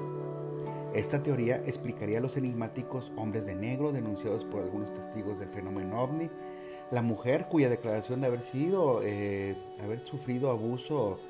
Esta 0.99 1.23
teoría 1.23 1.63
explicaría 1.65 2.19
los 2.19 2.37
enigmáticos 2.37 3.13
hombres 3.15 3.47
de 3.47 3.55
negro 3.55 3.93
denunciados 3.93 4.43
por 4.43 4.63
algunos 4.63 4.93
testigos 4.93 5.39
del 5.39 5.49
fenómeno 5.49 6.03
ovni, 6.03 6.29
la 6.91 7.03
mujer 7.03 7.47
cuya 7.49 7.69
declaración 7.69 8.21
de 8.21 8.27
haber 8.27 8.43
sido, 8.43 9.03
eh, 9.05 9.57
haber 9.81 10.05
sufrido 10.05 10.51
abuso, 10.51 11.21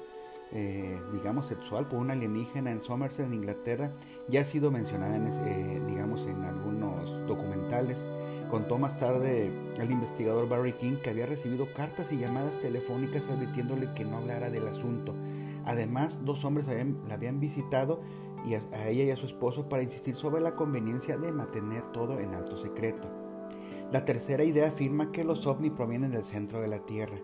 eh, 0.52 0.98
digamos, 1.12 1.44
sexual 1.44 1.87
por 1.87 1.98
un 1.98 2.10
alienígena 2.10 2.70
en 2.70 2.80
Somerset, 2.80 3.26
en 3.26 3.34
Inglaterra, 3.34 3.90
ya 4.26 4.40
ha 4.40 4.44
sido 4.44 4.70
mencionada, 4.70 5.16
en, 5.16 5.26
eh, 5.26 5.82
digamos, 5.87 6.26
en 6.26 6.44
algunos 6.44 7.28
documentales. 7.28 7.98
Contó 8.50 8.78
más 8.78 8.98
tarde 8.98 9.52
el 9.78 9.90
investigador 9.90 10.48
Barry 10.48 10.72
King 10.72 10.96
que 11.02 11.10
había 11.10 11.26
recibido 11.26 11.75
cartas 11.75 12.10
y 12.10 12.16
llamadas 12.16 12.56
telefónicas 12.62 13.28
advirtiéndole 13.28 13.92
que 13.94 14.06
no 14.06 14.16
hablara 14.16 14.48
del 14.48 14.66
asunto. 14.66 15.14
Además, 15.66 16.25
dos 16.25 16.46
hombres 16.46 16.68
la 16.68 17.12
habían 17.12 17.40
visitado 17.40 18.00
y 18.47 18.54
a, 18.54 18.88
ella 18.88 19.04
y 19.04 19.11
a 19.11 19.16
su 19.16 19.26
esposo 19.26 19.68
para 19.68 19.83
insistir 19.83 20.14
sobre 20.14 20.40
la 20.40 20.54
conveniencia 20.54 21.16
de 21.16 21.33
mantener 21.33 21.87
todo 21.88 22.18
en 22.18 22.35
alto 22.35 22.57
secreto. 22.57 23.09
La 23.92 24.04
tercera 24.04 24.45
idea 24.45 24.68
afirma 24.68 25.12
que 25.12 25.25
los 25.25 25.47
ovnis 25.47 25.73
provienen 25.73 26.11
del 26.11 26.25
centro 26.25 26.61
de 26.61 26.68
la 26.68 26.80
Tierra. 26.80 27.18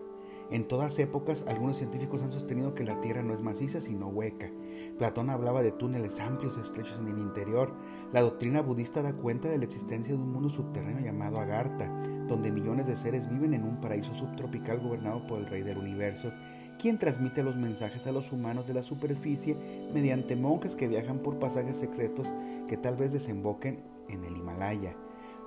En 0.51 0.67
todas 0.67 0.99
épocas, 0.99 1.45
algunos 1.47 1.77
científicos 1.77 2.21
han 2.21 2.31
sostenido 2.31 2.75
que 2.75 2.83
la 2.83 3.01
Tierra 3.01 3.23
no 3.23 3.33
es 3.33 3.41
maciza 3.41 3.81
sino 3.81 4.09
hueca. 4.09 4.51
Platón 4.97 5.31
hablaba 5.31 5.63
de 5.63 5.71
túneles 5.71 6.19
amplios, 6.19 6.57
estrechos 6.57 6.99
en 6.99 7.07
el 7.07 7.17
interior. 7.17 7.73
La 8.13 8.21
doctrina 8.21 8.61
budista 8.61 9.01
da 9.01 9.13
cuenta 9.13 9.49
de 9.49 9.57
la 9.57 9.65
existencia 9.65 10.13
de 10.13 10.19
un 10.19 10.31
mundo 10.31 10.49
subterráneo 10.49 11.03
llamado 11.03 11.39
Agartha, 11.39 11.91
donde 12.27 12.51
millones 12.51 12.85
de 12.85 12.95
seres 12.95 13.27
viven 13.29 13.55
en 13.55 13.63
un 13.63 13.81
paraíso 13.81 14.13
subtropical 14.13 14.79
gobernado 14.79 15.25
por 15.25 15.39
el 15.39 15.47
Rey 15.47 15.63
del 15.63 15.79
Universo, 15.79 16.31
quien 16.77 16.97
transmite 16.97 17.43
los 17.43 17.55
mensajes 17.55 18.07
a 18.07 18.11
los 18.11 18.31
humanos 18.31 18.67
de 18.67 18.73
la 18.73 18.83
superficie 18.83 19.55
mediante 19.93 20.35
monjes 20.35 20.75
que 20.75 20.87
viajan 20.87 21.19
por 21.19 21.39
pasajes 21.39 21.77
secretos 21.77 22.27
que 22.67 22.77
tal 22.77 22.95
vez 22.95 23.11
desemboquen 23.11 23.83
en 24.09 24.23
el 24.23 24.37
Himalaya. 24.37 24.95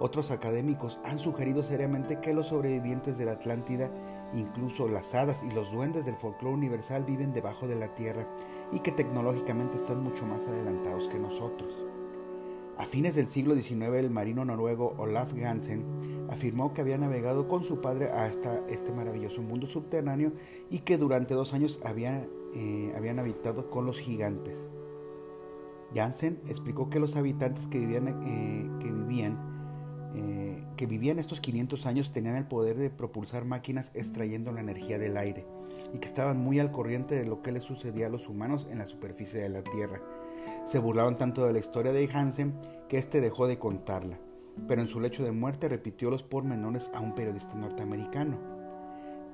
Otros 0.01 0.31
académicos 0.31 1.01
han 1.05 1.19
sugerido 1.19 1.63
seriamente 1.63 2.21
que 2.21 2.33
los 2.33 2.49
sobrevivientes 2.49 3.19
de 3.19 3.25
la 3.25 3.33
Atlántida 3.33 3.91
Incluso 4.35 4.89
las 4.89 5.15
hadas 5.15 5.43
y 5.43 5.51
los 5.51 5.73
duendes 5.73 6.05
del 6.05 6.17
folclore 6.17 6.55
universal 6.55 7.05
viven 7.05 7.33
debajo 7.33 7.67
de 7.67 7.77
la 7.77 7.95
tierra 7.95 8.27
y 8.73 8.81
que 8.81 8.93
tecnológicamente 8.93 9.77
están 9.77 10.03
mucho 10.03 10.27
más 10.27 10.47
adelantados 10.47 11.09
que 11.09 11.19
nosotros. 11.19 11.87
A 12.79 12.87
fines 12.87 13.17
del 13.17 13.27
siglo 13.27 13.57
XIX, 13.57 13.97
el 13.97 14.11
marino 14.11 14.45
noruego 14.45 14.95
Olaf 14.99 15.35
Gansen 15.35 15.85
afirmó 16.31 16.73
que 16.73 16.81
había 16.81 16.97
navegado 16.97 17.49
con 17.49 17.65
su 17.65 17.81
padre 17.81 18.11
hasta 18.11 18.65
este 18.69 18.93
maravilloso 18.93 19.43
mundo 19.43 19.67
subterráneo 19.67 20.33
y 20.71 20.81
que 20.81 20.97
durante 20.97 21.35
dos 21.35 21.55
años 21.55 21.81
eh, 21.85 22.93
habían 22.97 23.19
habitado 23.19 23.69
con 23.69 23.85
los 23.85 23.99
gigantes. 23.99 24.69
Jansen 25.93 26.39
explicó 26.47 26.89
que 26.89 27.01
los 27.01 27.17
habitantes 27.17 27.67
que 27.67 27.81
vivían, 27.81 28.09
eh, 28.09 28.71
que 28.81 28.93
vivían 28.93 29.59
eh, 30.15 30.65
que 30.77 30.87
vivían 30.87 31.19
estos 31.19 31.41
500 31.41 31.85
años 31.87 32.13
tenían 32.13 32.37
el 32.37 32.47
poder 32.47 32.77
de 32.79 32.91
propulsar 32.91 33.45
máquinas 33.45 33.91
extrayendo 33.95 34.53
la 34.53 34.61
energía 34.61 34.99
del 34.99 35.17
aire 35.17 35.45
y 35.93 35.99
que 35.99 36.07
estaban 36.07 36.39
muy 36.39 36.61
al 36.61 36.71
corriente 36.71 37.15
de 37.15 37.27
lo 37.27 37.43
que 37.43 37.53
les 37.53 37.65
sucedía 37.65 38.07
a 38.07 38.11
los 38.11 38.29
humanos 38.29 38.67
en 38.71 38.79
la 38.79 38.87
superficie 38.87 39.41
de 39.41 39.49
la 39.49 39.63
Tierra. 39.63 40.01
Se 40.65 40.79
burlaron 40.79 41.17
tanto 41.17 41.47
de 41.47 41.53
la 41.53 41.59
historia 41.59 41.93
de 41.93 42.09
Hansen 42.13 42.55
que 42.89 42.99
éste 42.99 43.21
dejó 43.21 43.47
de 43.47 43.59
contarla, 43.59 44.19
pero 44.67 44.81
en 44.81 44.89
su 44.89 45.01
lecho 45.01 45.23
de 45.23 45.33
muerte 45.33 45.69
repitió 45.69 46.11
los 46.11 46.23
pormenores 46.23 46.91
a 46.95 47.01
un 47.01 47.15
periodista 47.15 47.55
norteamericano. 47.55 48.39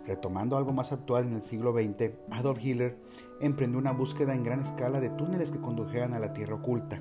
Retomando 0.07 0.57
algo 0.57 0.73
más 0.73 0.93
actual 0.93 1.27
en 1.27 1.35
el 1.35 1.43
siglo 1.43 1.73
XX, 1.73 2.13
Adolf 2.31 2.63
Hitler 2.63 2.97
emprendió 3.41 3.79
una 3.79 3.93
búsqueda 3.93 4.35
en 4.35 4.45
gran 4.45 4.61
escala 4.61 5.01
de 5.01 5.11
túneles 5.11 5.51
que 5.51 5.61
condujeran 5.61 6.13
a 6.13 6.19
la 6.19 6.35
Tierra 6.35 6.57
oculta, 6.57 7.01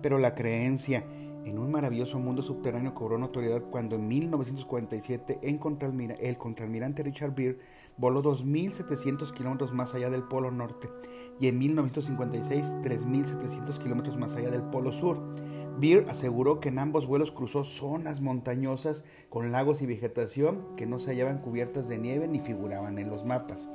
pero 0.00 0.18
la 0.18 0.34
creencia 0.34 1.04
en 1.46 1.60
un 1.60 1.70
maravilloso 1.70 2.18
mundo 2.18 2.42
subterráneo 2.42 2.92
cobró 2.92 3.18
notoriedad 3.18 3.62
cuando 3.70 3.94
en 3.94 4.08
1947 4.08 5.38
el 5.42 5.58
contraalmirante 6.38 7.04
Richard 7.04 7.36
Beer 7.36 7.60
voló 7.96 8.20
2.700 8.20 9.32
kilómetros 9.32 9.72
más 9.72 9.94
allá 9.94 10.10
del 10.10 10.24
Polo 10.24 10.50
Norte 10.50 10.90
y 11.38 11.46
en 11.46 11.58
1956 11.58 12.64
3.700 12.82 13.78
kilómetros 13.78 14.18
más 14.18 14.34
allá 14.34 14.50
del 14.50 14.64
Polo 14.64 14.92
Sur. 14.92 15.22
Beer 15.78 16.06
aseguró 16.08 16.58
que 16.58 16.70
en 16.70 16.80
ambos 16.80 17.06
vuelos 17.06 17.30
cruzó 17.30 17.62
zonas 17.62 18.20
montañosas 18.20 19.04
con 19.28 19.52
lagos 19.52 19.82
y 19.82 19.86
vegetación 19.86 20.74
que 20.76 20.86
no 20.86 20.98
se 20.98 21.12
hallaban 21.12 21.38
cubiertas 21.38 21.86
de 21.86 21.98
nieve 21.98 22.26
ni 22.26 22.40
figuraban 22.40 22.98
en 22.98 23.08
los 23.08 23.24
mapas. 23.24 23.68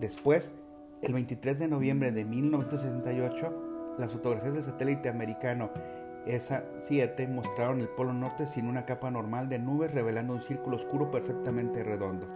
Después, 0.00 0.52
el 1.00 1.14
23 1.14 1.58
de 1.58 1.68
noviembre 1.68 2.12
de 2.12 2.26
1968, 2.26 3.96
las 3.98 4.12
fotografías 4.12 4.54
del 4.54 4.64
satélite 4.64 5.08
americano 5.08 5.70
esa 6.26 6.64
7 6.80 7.26
mostraron 7.28 7.80
el 7.80 7.88
polo 7.88 8.12
norte 8.12 8.46
sin 8.46 8.66
una 8.66 8.84
capa 8.84 9.10
normal 9.10 9.48
de 9.48 9.58
nubes 9.58 9.92
revelando 9.92 10.34
un 10.34 10.42
círculo 10.42 10.76
oscuro 10.76 11.10
perfectamente 11.10 11.82
redondo. 11.82 12.26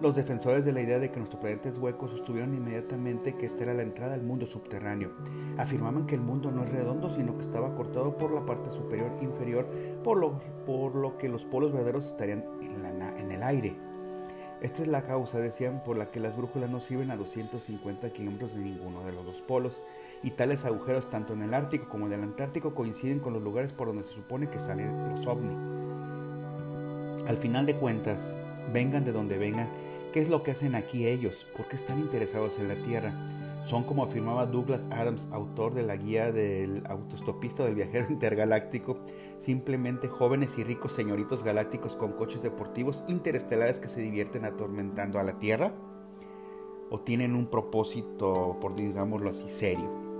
Los 0.00 0.16
defensores 0.16 0.64
de 0.64 0.72
la 0.72 0.80
idea 0.80 0.98
de 0.98 1.10
que 1.10 1.18
nuestro 1.18 1.40
planeta 1.40 1.68
es 1.68 1.78
hueco 1.78 2.08
sostuvieron 2.08 2.54
inmediatamente 2.54 3.36
que 3.36 3.46
esta 3.46 3.64
era 3.64 3.74
la 3.74 3.82
entrada 3.82 4.14
al 4.14 4.22
mundo 4.22 4.46
subterráneo. 4.46 5.12
Afirmaban 5.58 6.06
que 6.06 6.14
el 6.14 6.22
mundo 6.22 6.50
no 6.50 6.64
es 6.64 6.70
redondo 6.70 7.10
sino 7.10 7.36
que 7.36 7.42
estaba 7.42 7.74
cortado 7.74 8.16
por 8.16 8.32
la 8.32 8.46
parte 8.46 8.70
superior 8.70 9.12
e 9.20 9.24
inferior 9.24 9.66
por 10.04 10.18
lo, 10.18 10.40
por 10.66 10.94
lo 10.94 11.18
que 11.18 11.28
los 11.28 11.44
polos 11.44 11.72
verdaderos 11.72 12.06
estarían 12.06 12.44
en, 12.62 13.02
en 13.02 13.32
el 13.32 13.42
aire. 13.42 13.89
Esta 14.60 14.82
es 14.82 14.88
la 14.88 15.02
causa, 15.02 15.38
decían, 15.38 15.82
por 15.84 15.96
la 15.96 16.10
que 16.10 16.20
las 16.20 16.36
brújulas 16.36 16.68
no 16.68 16.80
sirven 16.80 17.10
a 17.10 17.16
250 17.16 18.10
kilómetros 18.10 18.54
de 18.54 18.60
ninguno 18.60 19.02
de 19.04 19.12
los 19.12 19.24
dos 19.24 19.40
polos 19.40 19.80
y 20.22 20.32
tales 20.32 20.66
agujeros 20.66 21.08
tanto 21.08 21.32
en 21.32 21.40
el 21.40 21.54
Ártico 21.54 21.88
como 21.88 22.06
en 22.06 22.12
el 22.12 22.22
Antártico 22.22 22.74
coinciden 22.74 23.20
con 23.20 23.32
los 23.32 23.42
lugares 23.42 23.72
por 23.72 23.86
donde 23.86 24.04
se 24.04 24.12
supone 24.12 24.50
que 24.50 24.60
salen 24.60 25.14
los 25.14 25.26
ovnis. 25.26 25.56
Al 27.26 27.38
final 27.38 27.64
de 27.64 27.76
cuentas, 27.76 28.20
vengan 28.70 29.04
de 29.04 29.12
donde 29.12 29.38
vengan, 29.38 29.70
¿qué 30.12 30.20
es 30.20 30.28
lo 30.28 30.42
que 30.42 30.50
hacen 30.50 30.74
aquí 30.74 31.06
ellos? 31.06 31.46
¿Por 31.56 31.66
qué 31.66 31.76
están 31.76 31.98
interesados 31.98 32.58
en 32.58 32.68
la 32.68 32.74
Tierra? 32.74 33.14
Son 33.66 33.84
como 33.84 34.04
afirmaba 34.04 34.46
Douglas 34.46 34.88
Adams, 34.90 35.28
autor 35.30 35.74
de 35.74 35.82
la 35.82 35.96
guía 35.96 36.32
del 36.32 36.82
autostopista 36.86 37.64
del 37.64 37.74
viajero 37.74 38.06
intergaláctico, 38.10 38.98
simplemente 39.38 40.08
jóvenes 40.08 40.58
y 40.58 40.64
ricos 40.64 40.92
señoritos 40.92 41.44
galácticos 41.44 41.96
con 41.96 42.12
coches 42.12 42.42
deportivos 42.42 43.04
interestelares 43.08 43.78
que 43.78 43.88
se 43.88 44.00
divierten 44.00 44.44
atormentando 44.44 45.18
a 45.18 45.22
la 45.22 45.38
Tierra. 45.38 45.72
o 46.92 46.98
tienen 47.00 47.36
un 47.36 47.46
propósito, 47.46 48.58
por 48.60 48.74
digámoslo 48.74 49.30
así, 49.30 49.48
serio. 49.48 50.10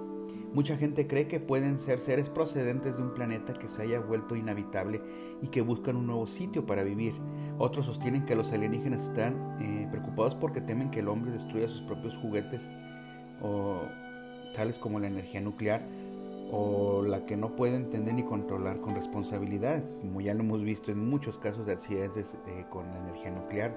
Mucha 0.53 0.77
gente 0.77 1.07
cree 1.07 1.29
que 1.29 1.39
pueden 1.39 1.79
ser 1.79 2.01
seres 2.01 2.29
procedentes 2.29 2.97
de 2.97 3.03
un 3.05 3.15
planeta 3.15 3.55
que 3.55 3.69
se 3.69 3.83
haya 3.83 4.01
vuelto 4.01 4.35
inhabitable 4.35 5.01
y 5.43 5.47
que 5.47 5.61
buscan 5.61 5.95
un 5.97 6.09
nuevo 6.09 6.27
sitio 6.27 6.67
para 6.67 6.83
vivir. 6.83 7.15
Otros 7.59 7.87
sostienen 7.87 8.25
que 8.25 8.35
los 8.35 8.53
alienígenas 8.53 9.05
están 9.05 9.55
eh, 9.61 9.87
preocupados 9.93 10.35
porque 10.35 10.61
temen 10.61 10.91
que 10.91 11.01
el 11.01 11.09
hombre 11.09 11.31
destruya 11.31 11.69
sus 11.69 11.83
propios 11.83 12.17
juguetes, 12.17 12.63
o, 13.43 13.83
tales 14.55 14.79
como 14.79 14.99
la 14.99 15.09
energía 15.09 15.41
nuclear, 15.41 15.83
o 16.53 17.03
la 17.03 17.27
que 17.27 17.37
no 17.37 17.55
puede 17.55 17.77
entender 17.77 18.15
ni 18.15 18.25
controlar 18.25 18.81
con 18.81 18.95
responsabilidad, 18.95 19.85
como 20.01 20.21
ya 20.21 20.35
lo 20.35 20.41
hemos 20.41 20.63
visto 20.63 20.91
en 20.91 21.09
muchos 21.09 21.39
casos 21.39 21.67
de 21.67 21.73
accidentes 21.73 22.37
eh, 22.49 22.65
con 22.71 22.87
la 22.89 22.99
energía 22.99 23.31
nuclear. 23.31 23.73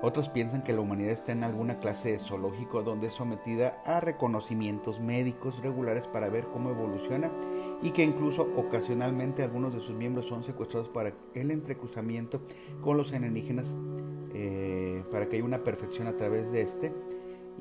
Otros 0.00 0.28
piensan 0.28 0.62
que 0.62 0.72
la 0.72 0.80
humanidad 0.80 1.12
está 1.12 1.32
en 1.32 1.44
alguna 1.44 1.80
clase 1.80 2.12
de 2.12 2.18
zoológico 2.18 2.82
donde 2.82 3.08
es 3.08 3.14
sometida 3.14 3.82
a 3.84 4.00
reconocimientos 4.00 5.00
médicos 5.00 5.60
regulares 5.62 6.06
para 6.06 6.28
ver 6.28 6.44
cómo 6.52 6.70
evoluciona 6.70 7.30
y 7.82 7.90
que 7.90 8.04
incluso 8.04 8.46
ocasionalmente 8.56 9.42
algunos 9.42 9.74
de 9.74 9.80
sus 9.80 9.96
miembros 9.96 10.26
son 10.26 10.44
secuestrados 10.44 10.88
para 10.88 11.14
el 11.34 11.50
entrecruzamiento 11.50 12.42
con 12.82 12.96
los 12.96 13.12
alienígenas 13.12 13.66
eh, 14.34 15.02
para 15.10 15.28
que 15.28 15.36
haya 15.36 15.44
una 15.44 15.64
perfección 15.64 16.06
a 16.06 16.16
través 16.16 16.52
de 16.52 16.62
este 16.62 16.92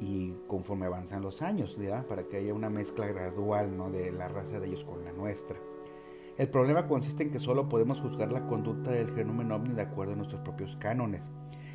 y 0.03 0.35
conforme 0.47 0.85
avanzan 0.85 1.21
los 1.21 1.41
años, 1.41 1.77
para 2.09 2.23
que 2.23 2.37
haya 2.37 2.53
una 2.53 2.69
mezcla 2.69 3.07
gradual 3.07 3.77
¿no? 3.77 3.89
de 3.89 4.11
la 4.11 4.27
raza 4.27 4.59
de 4.59 4.67
ellos 4.67 4.83
con 4.83 5.05
la 5.05 5.13
nuestra. 5.13 5.57
El 6.37 6.49
problema 6.49 6.87
consiste 6.87 7.23
en 7.23 7.31
que 7.31 7.39
solo 7.39 7.69
podemos 7.69 8.01
juzgar 8.01 8.31
la 8.31 8.45
conducta 8.47 8.91
del 8.91 9.09
fenómeno 9.09 9.55
ovni 9.55 9.73
de 9.73 9.83
acuerdo 9.83 10.13
a 10.13 10.15
nuestros 10.17 10.41
propios 10.41 10.75
cánones. 10.77 11.23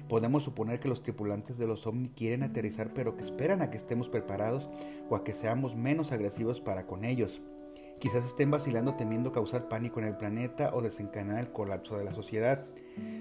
Podemos 0.08 0.44
suponer 0.44 0.78
que 0.78 0.88
los 0.88 1.02
tripulantes 1.02 1.58
de 1.58 1.66
los 1.66 1.86
ovni 1.86 2.10
quieren 2.10 2.42
aterrizar 2.42 2.92
pero 2.92 3.16
que 3.16 3.22
esperan 3.22 3.62
a 3.62 3.70
que 3.70 3.78
estemos 3.78 4.08
preparados 4.08 4.68
o 5.08 5.16
a 5.16 5.24
que 5.24 5.32
seamos 5.32 5.74
menos 5.76 6.12
agresivos 6.12 6.60
para 6.60 6.86
con 6.86 7.04
ellos. 7.04 7.40
Quizás 7.98 8.26
estén 8.26 8.50
vacilando 8.50 8.94
temiendo 8.94 9.32
causar 9.32 9.68
pánico 9.68 10.00
en 10.00 10.06
el 10.06 10.16
planeta 10.16 10.70
o 10.74 10.82
desencadenar 10.82 11.40
el 11.40 11.52
colapso 11.52 11.96
de 11.96 12.04
la 12.04 12.12
sociedad. 12.12 12.64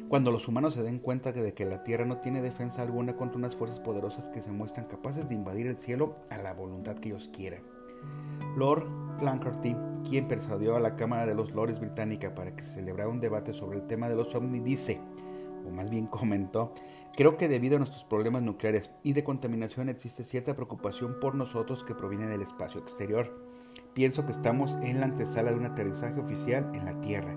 Cuando 0.09 0.31
los 0.31 0.47
humanos 0.47 0.73
se 0.73 0.83
den 0.83 0.99
cuenta 0.99 1.33
de 1.33 1.53
que 1.53 1.65
la 1.65 1.83
Tierra 1.83 2.05
no 2.05 2.17
tiene 2.17 2.41
defensa 2.41 2.81
alguna 2.81 3.17
contra 3.17 3.37
unas 3.37 3.55
fuerzas 3.55 3.79
poderosas 3.79 4.29
que 4.29 4.41
se 4.41 4.51
muestran 4.51 4.87
capaces 4.87 5.27
de 5.27 5.35
invadir 5.35 5.67
el 5.67 5.77
cielo 5.77 6.15
a 6.29 6.37
la 6.37 6.53
voluntad 6.53 6.95
que 6.95 7.09
ellos 7.09 7.29
quieran. 7.33 7.61
Lord 8.55 8.87
Clancarty, 9.19 9.75
quien 10.07 10.27
persuadió 10.27 10.75
a 10.75 10.79
la 10.79 10.95
Cámara 10.95 11.25
de 11.25 11.35
los 11.35 11.51
Lores 11.51 11.79
británica 11.79 12.33
para 12.35 12.55
que 12.55 12.63
se 12.63 12.75
celebrara 12.75 13.09
un 13.09 13.19
debate 13.19 13.53
sobre 13.53 13.77
el 13.77 13.87
tema 13.87 14.07
de 14.07 14.15
los 14.15 14.33
ovnis, 14.33 14.63
dice, 14.63 15.01
o 15.65 15.71
más 15.71 15.89
bien 15.89 16.07
comentó, 16.07 16.71
creo 17.15 17.37
que 17.37 17.47
debido 17.47 17.75
a 17.75 17.79
nuestros 17.79 18.05
problemas 18.05 18.43
nucleares 18.43 18.93
y 19.03 19.13
de 19.13 19.23
contaminación 19.23 19.89
existe 19.89 20.23
cierta 20.23 20.55
preocupación 20.55 21.19
por 21.19 21.35
nosotros 21.35 21.83
que 21.83 21.95
proviene 21.95 22.27
del 22.27 22.41
espacio 22.41 22.79
exterior. 22.79 23.45
Pienso 23.93 24.25
que 24.25 24.31
estamos 24.31 24.71
en 24.81 24.99
la 24.99 25.07
antesala 25.07 25.51
de 25.51 25.57
un 25.57 25.65
aterrizaje 25.65 26.19
oficial 26.19 26.71
en 26.73 26.85
la 26.85 26.99
Tierra. 27.01 27.35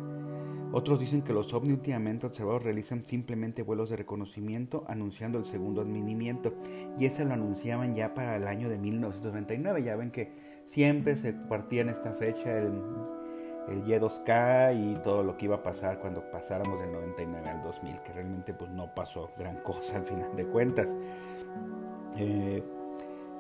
Otros 0.73 1.01
dicen 1.01 1.23
que 1.23 1.33
los 1.33 1.53
ovnis 1.53 1.75
últimamente 1.75 2.27
observados 2.27 2.63
realizan 2.63 3.05
simplemente 3.05 3.63
vuelos 3.63 3.91
de 3.91 3.97
reconocimiento 3.97 4.85
anunciando 4.89 5.39
el 5.39 5.45
segundo 5.45 5.81
adminimiento 5.81 6.55
y 6.99 7.07
ese 7.07 7.25
lo 7.25 7.35
anunciaban 7.35 7.95
ya 7.95 8.15
para 8.15 8.37
el 8.37 8.47
año 8.47 8.69
de 8.69 8.79
1999. 8.79 9.83
Ya 9.83 9.97
ven 9.97 10.11
que 10.11 10.33
siempre 10.67 11.17
se 11.17 11.33
partía 11.33 11.83
en 11.83 11.89
esta 11.89 12.13
fecha 12.13 12.59
el 12.59 12.81
el 13.71 13.85
Y2K 13.85 14.75
y 14.75 15.03
todo 15.03 15.23
lo 15.23 15.37
que 15.37 15.47
iba 15.47 15.57
a 15.57 15.63
pasar 15.63 16.01
cuando 16.01 16.29
pasáramos 16.31 16.81
del 16.81 16.93
99 16.93 17.49
al 17.49 17.63
2000, 17.63 18.01
que 18.03 18.13
realmente 18.13 18.53
pues 18.53 18.71
no 18.71 18.95
pasó 18.95 19.31
gran 19.39 19.57
cosa 19.63 19.97
al 19.97 20.05
final 20.05 20.35
de 20.37 20.45
cuentas. 20.47 20.89
Eh, 22.17 22.63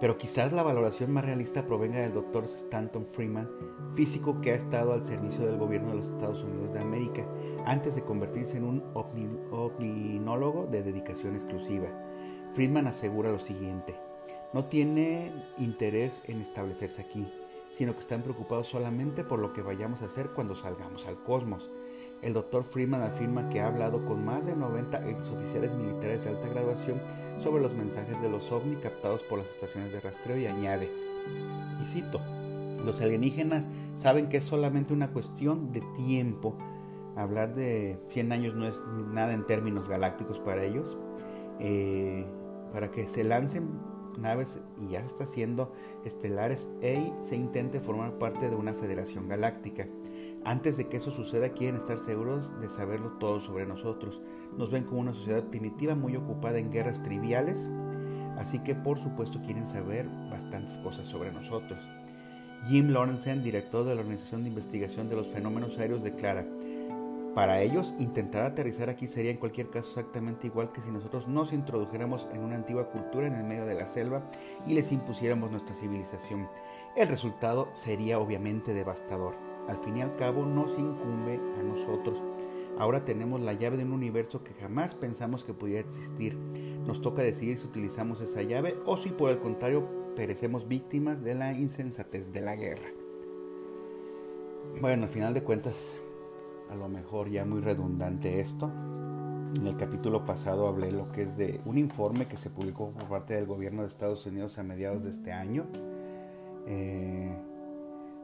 pero 0.00 0.16
quizás 0.16 0.52
la 0.52 0.62
valoración 0.62 1.12
más 1.12 1.24
realista 1.24 1.66
provenga 1.66 2.00
del 2.00 2.14
doctor 2.14 2.44
Stanton 2.44 3.04
Freeman, 3.04 3.50
físico 3.94 4.40
que 4.40 4.52
ha 4.52 4.54
estado 4.54 4.94
al 4.94 5.04
servicio 5.04 5.46
del 5.46 5.58
gobierno 5.58 5.90
de 5.90 5.96
los 5.96 6.08
Estados 6.08 6.42
Unidos 6.42 6.72
de 6.72 6.80
América, 6.80 7.26
antes 7.66 7.94
de 7.94 8.02
convertirse 8.02 8.56
en 8.56 8.64
un 8.64 8.82
ovninólogo 8.94 10.66
de 10.66 10.82
dedicación 10.82 11.36
exclusiva. 11.36 11.88
Freeman 12.54 12.86
asegura 12.86 13.30
lo 13.30 13.40
siguiente, 13.40 13.94
no 14.52 14.64
tiene 14.64 15.32
interés 15.58 16.22
en 16.24 16.40
establecerse 16.40 17.02
aquí, 17.02 17.30
sino 17.72 17.92
que 17.92 18.00
están 18.00 18.22
preocupados 18.22 18.68
solamente 18.68 19.22
por 19.22 19.38
lo 19.38 19.52
que 19.52 19.62
vayamos 19.62 20.02
a 20.02 20.06
hacer 20.06 20.30
cuando 20.30 20.56
salgamos 20.56 21.06
al 21.06 21.22
cosmos. 21.22 21.70
El 22.22 22.34
doctor 22.34 22.64
Freeman 22.64 23.02
afirma 23.02 23.48
que 23.48 23.60
ha 23.60 23.66
hablado 23.66 24.04
con 24.04 24.24
más 24.24 24.44
de 24.44 24.54
90 24.54 25.08
exoficiales 25.08 25.72
militares 25.72 26.24
de 26.24 26.30
alta 26.30 26.48
graduación 26.48 27.00
sobre 27.38 27.62
los 27.62 27.72
mensajes 27.72 28.20
de 28.20 28.28
los 28.28 28.52
ovni 28.52 28.76
captados 28.76 29.22
por 29.22 29.38
las 29.38 29.50
estaciones 29.50 29.92
de 29.92 30.00
rastreo 30.00 30.36
y 30.36 30.46
añade, 30.46 30.90
y 31.82 31.86
cito, 31.86 32.20
los 32.84 33.00
alienígenas 33.00 33.64
saben 33.96 34.28
que 34.28 34.38
es 34.38 34.44
solamente 34.44 34.92
una 34.92 35.12
cuestión 35.12 35.72
de 35.72 35.82
tiempo. 35.96 36.56
Hablar 37.16 37.54
de 37.54 37.98
100 38.08 38.32
años 38.32 38.54
no 38.54 38.66
es 38.66 38.80
nada 39.12 39.32
en 39.32 39.46
términos 39.46 39.88
galácticos 39.88 40.38
para 40.38 40.64
ellos. 40.64 40.96
Eh, 41.58 42.24
para 42.72 42.90
que 42.90 43.06
se 43.06 43.24
lancen 43.24 43.68
naves 44.18 44.62
y 44.80 44.92
ya 44.92 45.00
se 45.00 45.08
está 45.08 45.24
haciendo 45.24 45.72
estelares 46.04 46.68
e 46.80 47.12
se 47.22 47.36
intente 47.36 47.80
formar 47.80 48.18
parte 48.18 48.48
de 48.48 48.56
una 48.56 48.72
federación 48.72 49.28
galáctica. 49.28 49.86
Antes 50.44 50.76
de 50.76 50.88
que 50.88 50.96
eso 50.96 51.10
suceda 51.10 51.50
quieren 51.50 51.76
estar 51.76 51.98
seguros 51.98 52.58
de 52.60 52.70
saberlo 52.70 53.10
todo 53.18 53.40
sobre 53.40 53.66
nosotros. 53.66 54.22
Nos 54.56 54.70
ven 54.70 54.84
como 54.84 55.00
una 55.00 55.12
sociedad 55.12 55.44
primitiva 55.44 55.94
muy 55.94 56.16
ocupada 56.16 56.58
en 56.58 56.72
guerras 56.72 57.02
triviales, 57.02 57.68
así 58.38 58.58
que 58.60 58.74
por 58.74 58.98
supuesto 58.98 59.40
quieren 59.42 59.68
saber 59.68 60.08
bastantes 60.30 60.78
cosas 60.78 61.06
sobre 61.06 61.30
nosotros. 61.30 61.78
Jim 62.68 62.88
Lorenzen, 62.88 63.42
director 63.42 63.84
de 63.84 63.94
la 63.94 64.00
Organización 64.00 64.42
de 64.42 64.48
Investigación 64.48 65.08
de 65.08 65.16
los 65.16 65.28
Fenómenos 65.28 65.78
Aéreos, 65.78 66.02
declara, 66.02 66.46
para 67.34 67.62
ellos, 67.62 67.94
intentar 68.00 68.42
aterrizar 68.42 68.90
aquí 68.90 69.06
sería 69.06 69.30
en 69.30 69.36
cualquier 69.36 69.70
caso 69.70 69.88
exactamente 69.88 70.48
igual 70.48 70.72
que 70.72 70.80
si 70.80 70.90
nosotros 70.90 71.28
nos 71.28 71.52
introdujéramos 71.52 72.28
en 72.32 72.42
una 72.42 72.56
antigua 72.56 72.90
cultura 72.90 73.28
en 73.28 73.34
el 73.34 73.44
medio 73.44 73.66
de 73.66 73.76
la 73.76 73.86
selva 73.86 74.22
y 74.66 74.74
les 74.74 74.90
impusiéramos 74.90 75.50
nuestra 75.50 75.76
civilización. 75.76 76.48
El 76.96 77.06
resultado 77.06 77.68
sería 77.72 78.18
obviamente 78.18 78.74
devastador. 78.74 79.49
Al 79.70 79.78
fin 79.78 79.98
y 79.98 80.02
al 80.02 80.16
cabo 80.16 80.44
nos 80.44 80.76
incumbe 80.76 81.38
a 81.58 81.62
nosotros. 81.62 82.20
Ahora 82.76 83.04
tenemos 83.04 83.40
la 83.40 83.52
llave 83.52 83.76
de 83.76 83.84
un 83.84 83.92
universo 83.92 84.42
que 84.42 84.52
jamás 84.54 84.96
pensamos 84.96 85.44
que 85.44 85.54
pudiera 85.54 85.86
existir. 85.86 86.36
Nos 86.86 87.00
toca 87.00 87.22
decidir 87.22 87.56
si 87.56 87.68
utilizamos 87.68 88.20
esa 88.20 88.42
llave 88.42 88.76
o 88.84 88.96
si 88.96 89.10
por 89.10 89.30
el 89.30 89.38
contrario 89.38 89.86
perecemos 90.16 90.66
víctimas 90.66 91.22
de 91.22 91.34
la 91.36 91.52
insensatez 91.52 92.32
de 92.32 92.40
la 92.40 92.56
guerra. 92.56 92.88
Bueno, 94.80 95.04
al 95.04 95.08
final 95.08 95.34
de 95.34 95.44
cuentas, 95.44 95.76
a 96.68 96.74
lo 96.74 96.88
mejor 96.88 97.30
ya 97.30 97.44
muy 97.44 97.60
redundante 97.60 98.40
esto. 98.40 98.72
En 99.56 99.66
el 99.68 99.76
capítulo 99.76 100.24
pasado 100.24 100.66
hablé 100.66 100.90
lo 100.90 101.12
que 101.12 101.22
es 101.22 101.36
de 101.36 101.60
un 101.64 101.78
informe 101.78 102.26
que 102.26 102.36
se 102.36 102.50
publicó 102.50 102.90
por 102.90 103.04
parte 103.04 103.34
del 103.34 103.46
gobierno 103.46 103.82
de 103.82 103.88
Estados 103.88 104.26
Unidos 104.26 104.58
a 104.58 104.64
mediados 104.64 105.04
de 105.04 105.10
este 105.10 105.30
año. 105.30 105.66
Eh, 106.66 107.36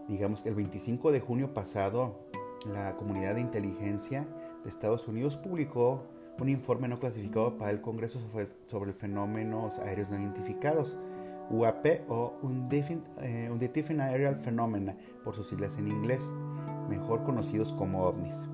digamos 0.09 0.43
que 0.43 0.49
el 0.49 0.55
25 0.55 1.13
de 1.13 1.21
junio 1.21 1.55
pasado, 1.55 2.15
la 2.73 2.97
comunidad 2.97 3.35
de 3.35 3.41
inteligencia 3.41 4.27
de 4.65 4.71
Estados 4.71 5.07
Unidos 5.09 5.37
publicó 5.37 6.03
un 6.39 6.49
informe 6.49 6.89
no 6.89 6.99
clasificado 6.99 7.57
para 7.57 7.71
el 7.71 7.81
Congreso 7.81 8.21
sobre, 8.67 8.93
fenómenos 8.93 9.79
aéreos 9.79 10.11
no 10.11 10.19
identificados, 10.19 10.97
UAP 11.51 11.87
o 12.09 12.35
eh, 13.21 13.49
Undefined 13.51 14.01
Aerial 14.01 14.37
Phenomena, 14.37 14.97
por 15.25 15.35
sus 15.35 15.49
siglas 15.49 15.79
en 15.79 15.89
inglés 15.89 16.29
mejor 16.89 17.25
conocidos 17.25 17.73
como 17.73 18.05
ovnis. 18.05 18.49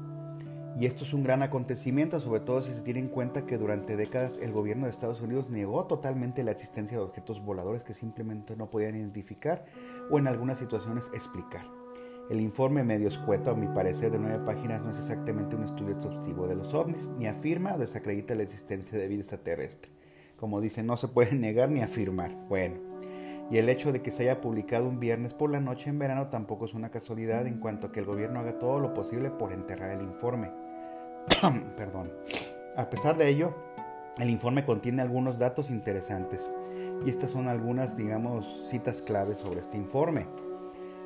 Y 0.78 0.87
esto 0.87 1.04
es 1.04 1.12
un 1.12 1.22
gran 1.22 1.42
acontecimiento, 1.42 2.18
sobre 2.18 2.40
todo 2.40 2.61
si 2.62 2.72
se 2.72 2.80
tiene 2.80 3.00
en 3.00 3.08
cuenta 3.08 3.44
que 3.44 3.58
durante 3.58 3.96
décadas 3.96 4.38
el 4.40 4.52
gobierno 4.52 4.87
de 4.87 4.90
Estados 4.90 5.20
Unidos 5.20 5.50
negó 5.50 5.85
totalmente 5.85 6.42
la 6.42 6.52
existencia 6.52 6.96
de 6.96 7.04
objetos 7.04 7.44
voladores 7.44 7.85
que 7.85 7.92
simplemente 7.92 8.56
no 8.56 8.70
podían 8.70 8.96
identificar 8.96 9.66
o 10.11 10.18
en 10.18 10.26
algunas 10.26 10.58
situaciones 10.58 11.11
explicar. 11.14 11.66
El 12.30 12.40
informe 12.40 12.85
medio 12.85 13.08
escueto, 13.08 13.50
a 13.50 13.54
mi 13.54 13.66
parecer, 13.66 14.12
de 14.12 14.18
nueve 14.18 14.42
páginas 14.46 14.80
no 14.80 14.90
es 14.90 14.98
exactamente 14.98 15.56
un 15.56 15.64
estudio 15.64 15.92
exhaustivo 15.94 16.46
de 16.46 16.54
los 16.54 16.72
ovnis, 16.72 17.11
ni 17.18 17.26
afirma 17.26 17.74
o 17.74 17.78
desacredita 17.78 18.35
la 18.35 18.44
existencia 18.44 18.96
de 18.96 19.08
vida 19.08 19.20
extraterrestre. 19.20 19.90
Como 20.37 20.61
dice, 20.62 20.82
no 20.82 20.96
se 20.96 21.08
puede 21.08 21.35
negar 21.37 21.70
ni 21.70 21.82
afirmar. 21.82 22.35
Bueno, 22.48 22.76
y 23.50 23.58
el 23.58 23.68
hecho 23.68 23.92
de 23.92 24.00
que 24.00 24.11
se 24.11 24.22
haya 24.22 24.40
publicado 24.40 24.88
un 24.88 24.98
viernes 24.98 25.35
por 25.35 25.50
la 25.50 25.61
noche 25.61 25.90
en 25.90 25.98
verano 25.98 26.28
tampoco 26.28 26.64
es 26.64 26.72
una 26.72 26.90
casualidad 26.90 27.46
en 27.46 27.58
cuanto 27.58 27.88
a 27.88 27.92
que 27.92 28.00
el 28.00 28.06
gobierno 28.06 28.40
haga 28.40 28.58
todo 28.58 28.78
lo 28.78 28.94
posible 28.94 29.30
por 29.30 29.52
enterrar 29.52 29.90
el 29.90 30.00
informe. 30.00 30.62
Perdón. 31.76 32.12
A 32.76 32.88
pesar 32.88 33.16
de 33.16 33.28
ello, 33.28 33.54
el 34.18 34.30
informe 34.30 34.64
contiene 34.64 35.02
algunos 35.02 35.38
datos 35.38 35.70
interesantes 35.70 36.50
y 37.04 37.11
estas 37.11 37.30
son 37.30 37.48
algunas, 37.48 37.96
digamos, 37.96 38.68
citas 38.68 39.02
claves 39.02 39.38
sobre 39.38 39.61
este 39.61 39.76
informe. 39.76 40.26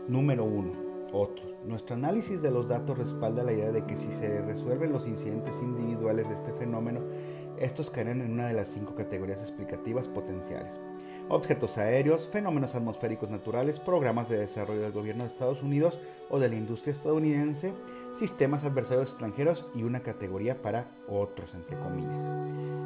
Número 0.09 0.45
1. 0.45 0.87
Otros. 1.13 1.47
Nuestro 1.65 1.95
análisis 1.95 2.43
de 2.43 2.51
los 2.51 2.69
datos 2.69 2.99
respalda 2.99 3.43
la 3.43 3.53
idea 3.53 3.71
de 3.73 3.85
que 3.85 3.97
si 3.97 4.13
se 4.13 4.43
resuelven 4.43 4.93
los 4.93 5.07
incidentes 5.07 5.55
individuales 5.63 6.29
de 6.29 6.35
este 6.35 6.53
fenómeno, 6.53 7.01
estos 7.59 7.91
caerán 7.91 8.21
en 8.21 8.33
una 8.33 8.49
de 8.49 8.55
las 8.55 8.69
cinco 8.69 8.95
categorías 8.95 9.41
explicativas 9.41 10.09
potenciales. 10.09 10.79
Objetos 11.29 11.79
aéreos, 11.79 12.29
fenómenos 12.31 12.75
atmosféricos 12.75 13.31
naturales, 13.31 13.81
programas 13.81 14.29
de 14.29 14.39
desarrollo 14.39 14.83
del 14.83 14.93
gobierno 14.93 15.25
de 15.25 15.29
Estados 15.29 15.63
Unidos 15.63 15.99
o 16.31 16.39
de 16.39 16.49
la 16.49 16.55
industria 16.55 16.93
estadounidense, 16.93 17.73
sistemas 18.15 18.65
adversarios 18.65 19.11
extranjeros 19.11 19.67
y 19.75 19.83
una 19.83 20.01
categoría 20.01 20.63
para 20.63 20.87
otros, 21.09 21.55
entre 21.55 21.79
comillas. 21.79 22.25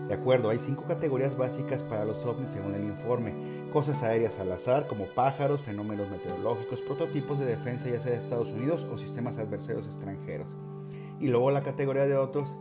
De 0.09 0.15
acuerdo, 0.15 0.51
hay 0.51 0.59
cinco 0.59 0.85
categorías 0.89 1.37
básicas 1.37 1.83
para 1.83 2.05
los 2.05 2.25
ovnis 2.27 2.51
según 2.51 2.75
el 2.75 2.85
informe. 2.85 3.33
Cosas 3.73 4.03
aéreas 4.03 4.41
al 4.41 4.51
azar, 4.51 4.89
como 4.89 5.07
pájaros, 5.07 5.61
fenómenos 5.61 6.11
meteorológicos, 6.11 6.81
prototipos 6.81 7.39
de 7.39 7.47
defensa 7.47 7.89
ya 7.89 8.01
sea 8.01 8.13
de 8.13 8.19
Estados 8.19 8.51
Unidos 8.51 8.85
o 8.91 8.99
sistemas 8.99 9.39
adversarios 9.39 9.87
extranjeros. 9.87 10.57
Y 11.21 11.29
luego 11.29 11.53
la 11.53 11.63
categoría 11.63 12.07
de 12.07 12.17
otros, 12.17 12.57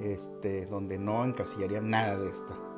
este, 0.00 0.66
donde 0.66 0.98
no 0.98 1.24
encasillaría 1.24 1.80
nada 1.80 2.18
de 2.18 2.28
esto. 2.28 2.71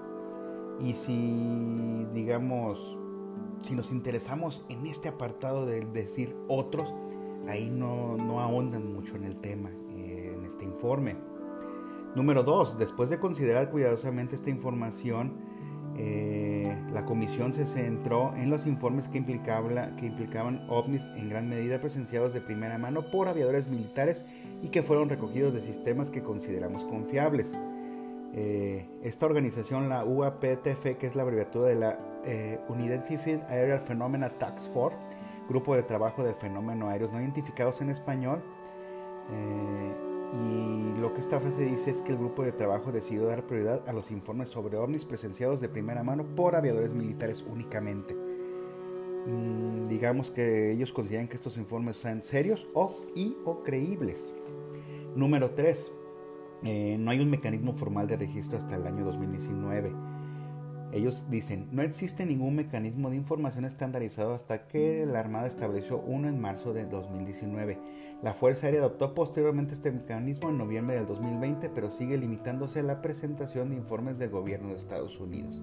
Y 0.81 0.93
si, 0.93 2.07
digamos, 2.13 2.99
si 3.63 3.75
nos 3.75 3.93
interesamos 3.93 4.65
en 4.69 4.87
este 4.87 5.09
apartado 5.09 5.67
de 5.67 5.85
decir 5.87 6.37
otros, 6.49 6.95
ahí 7.49 7.71
no, 7.71 8.17
no 8.17 8.41
ahondan 8.41 8.93
mucho 8.93 9.17
en 9.17 9.25
el 9.25 9.37
tema, 9.37 9.71
en 9.71 10.45
este 10.45 10.65
informe. 10.65 11.17
Número 12.15 12.43
dos, 12.43 12.79
después 12.79 13.11
de 13.11 13.19
considerar 13.19 13.71
cuidadosamente 13.71 14.35
esta 14.37 14.51
información, 14.51 15.33
eh, 15.97 16.77
la 16.93 17.05
comisión 17.05 17.53
se 17.53 17.67
centró 17.67 18.35
en 18.37 18.51
los 18.51 18.67
informes 18.67 19.09
que, 19.09 19.25
que 19.25 20.07
implicaban 20.07 20.67
ovnis 20.69 21.03
en 21.17 21.29
gran 21.29 21.49
medida 21.49 21.81
presenciados 21.81 22.35
de 22.35 22.41
primera 22.41 22.79
mano 22.79 23.11
por 23.11 23.29
aviadores 23.29 23.69
militares 23.69 24.25
y 24.63 24.69
que 24.69 24.83
fueron 24.83 25.09
recogidos 25.09 25.55
de 25.55 25.61
sistemas 25.61 26.11
que 26.11 26.23
consideramos 26.23 26.85
confiables. 26.85 27.53
Eh, 28.37 28.87
esta 29.03 29.27
organización, 29.27 29.89
la 29.89 30.05
UAPTF, 30.05 30.97
que 30.99 31.07
es 31.07 31.15
la 31.15 31.23
abreviatura 31.23 31.69
de 31.69 31.75
la 31.77 31.99
Unidentified 32.69 33.41
Aerial 33.49 33.81
Phenomena 33.81 34.31
Task 34.31 34.73
Force, 34.73 34.97
Grupo 35.49 35.77
de 35.77 35.83
Trabajo 35.83 36.25
de 36.25 36.35
Fenómeno 36.35 36.89
Aéreos 36.89 37.13
No 37.13 37.21
Identificados 37.21 37.81
en 37.81 37.91
español. 37.91 38.43
Eh, 39.31 39.93
y 40.35 41.01
lo 41.01 41.13
que 41.13 41.21
esta 41.21 41.39
frase 41.39 41.65
dice 41.65 41.91
es 41.91 42.01
que 42.01 42.13
el 42.13 42.19
grupo 42.19 42.43
de 42.43 42.53
trabajo 42.53 42.91
decidió 42.91 43.27
dar 43.27 43.47
prioridad 43.47 43.89
a 43.89 43.93
los 43.93 44.11
informes 44.11 44.49
sobre 44.49 44.77
ovnis 44.77 45.05
presenciados 45.05 45.61
de 45.61 45.69
primera 45.69 46.03
mano 46.03 46.25
por 46.35 46.57
aviadores 46.57 46.93
militares 46.93 47.45
únicamente. 47.49 48.15
Mm, 49.27 49.87
digamos 49.87 50.31
que 50.31 50.73
ellos 50.73 50.93
consideran 50.93 51.29
que 51.29 51.37
estos 51.37 51.57
informes 51.57 51.99
sean 51.99 52.23
serios 52.23 52.67
o, 52.75 52.97
y 53.15 53.37
o 53.45 53.63
creíbles. 53.63 54.35
Número 55.15 55.51
3. 55.51 55.93
Eh, 56.65 56.97
no 56.99 57.11
hay 57.11 57.21
un 57.21 57.31
mecanismo 57.31 57.75
formal 57.75 58.07
de 58.07 58.17
registro 58.17 58.57
hasta 58.57 58.77
el 58.77 58.87
año 58.87 59.05
2019. 59.05 59.93
Ellos 60.93 61.27
dicen, 61.29 61.69
no 61.73 61.83
existe 61.83 62.25
ningún 62.25 62.55
mecanismo 62.55 63.11
de 63.11 63.17
información 63.17 63.65
estandarizado 63.65 64.33
hasta 64.33 64.67
que 64.69 65.05
la 65.05 65.19
Armada 65.19 65.47
estableció 65.47 65.99
uno 65.99 66.29
en 66.29 66.41
marzo 66.41 66.73
de 66.73 66.87
2019. 66.87 67.79
La 68.23 68.33
Fuerza 68.33 68.67
Aérea 68.67 68.81
adoptó 68.81 69.13
posteriormente 69.13 69.75
este 69.75 69.91
mecanismo 69.91 70.49
en 70.49 70.59
noviembre 70.59 70.97
del 70.97 71.07
2020, 71.07 71.69
pero 71.69 71.91
sigue 71.91 72.17
limitándose 72.17 72.81
a 72.81 72.85
la 72.85 73.03
presentación 73.03 73.71
de 73.71 73.77
informes 73.77 74.19
del 74.19 74.31
gobierno 74.31 74.69
de 74.69 74.77
Estados 74.77 75.19
Unidos. 75.19 75.63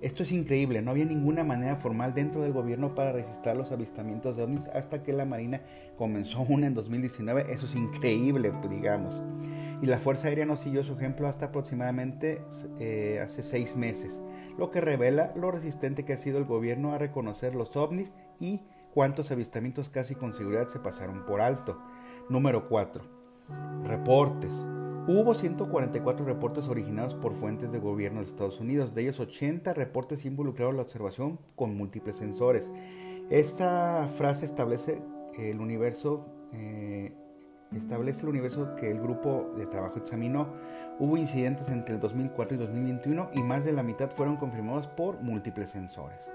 Esto 0.00 0.24
es 0.24 0.32
increíble, 0.32 0.82
no 0.82 0.90
había 0.90 1.04
ninguna 1.04 1.44
manera 1.44 1.76
formal 1.76 2.12
dentro 2.12 2.42
del 2.42 2.52
gobierno 2.52 2.96
para 2.96 3.12
registrar 3.12 3.56
los 3.56 3.70
avistamientos 3.70 4.36
de 4.36 4.42
ovnis 4.42 4.66
hasta 4.68 5.04
que 5.04 5.12
la 5.12 5.24
Marina 5.24 5.60
comenzó 5.96 6.40
una 6.40 6.66
en 6.66 6.74
2019. 6.74 7.52
Eso 7.52 7.66
es 7.66 7.76
increíble, 7.76 8.52
digamos. 8.68 9.22
Y 9.82 9.86
la 9.86 9.98
Fuerza 9.98 10.28
Aérea 10.28 10.46
no 10.46 10.56
siguió 10.56 10.84
su 10.84 10.94
ejemplo 10.94 11.28
hasta 11.28 11.46
aproximadamente 11.46 12.40
eh, 12.78 13.20
hace 13.22 13.42
seis 13.42 13.76
meses 13.76 14.22
lo 14.58 14.70
que 14.70 14.80
revela 14.80 15.30
lo 15.36 15.50
resistente 15.50 16.04
que 16.04 16.12
ha 16.12 16.18
sido 16.18 16.38
el 16.38 16.44
gobierno 16.44 16.92
a 16.92 16.98
reconocer 16.98 17.54
los 17.54 17.76
ovnis 17.76 18.12
y 18.38 18.60
cuántos 18.94 19.30
avistamientos 19.30 19.88
casi 19.88 20.14
con 20.14 20.32
seguridad 20.32 20.68
se 20.68 20.78
pasaron 20.78 21.24
por 21.24 21.40
alto. 21.40 21.78
Número 22.28 22.68
4. 22.68 23.02
Reportes. 23.84 24.50
Hubo 25.08 25.34
144 25.34 26.24
reportes 26.24 26.68
originados 26.68 27.14
por 27.14 27.34
fuentes 27.34 27.72
de 27.72 27.80
gobierno 27.80 28.20
de 28.20 28.26
Estados 28.26 28.60
Unidos, 28.60 28.94
de 28.94 29.02
ellos 29.02 29.18
80 29.18 29.74
reportes 29.74 30.24
involucraron 30.24 30.76
la 30.76 30.82
observación 30.82 31.40
con 31.56 31.76
múltiples 31.76 32.16
sensores. 32.16 32.70
Esta 33.28 34.08
frase 34.16 34.46
establece 34.46 35.02
el 35.36 35.60
universo 35.60 36.26
eh, 36.52 37.12
establece 37.78 38.22
el 38.22 38.28
universo 38.28 38.74
que 38.76 38.90
el 38.90 39.00
grupo 39.00 39.52
de 39.56 39.66
trabajo 39.66 39.98
examinó. 39.98 40.48
Hubo 40.98 41.16
incidentes 41.16 41.68
entre 41.68 41.94
el 41.94 42.00
2004 42.00 42.56
y 42.56 42.58
2021 42.58 43.30
y 43.34 43.42
más 43.42 43.64
de 43.64 43.72
la 43.72 43.82
mitad 43.82 44.10
fueron 44.10 44.36
confirmados 44.36 44.86
por 44.86 45.20
múltiples 45.20 45.70
sensores. 45.70 46.32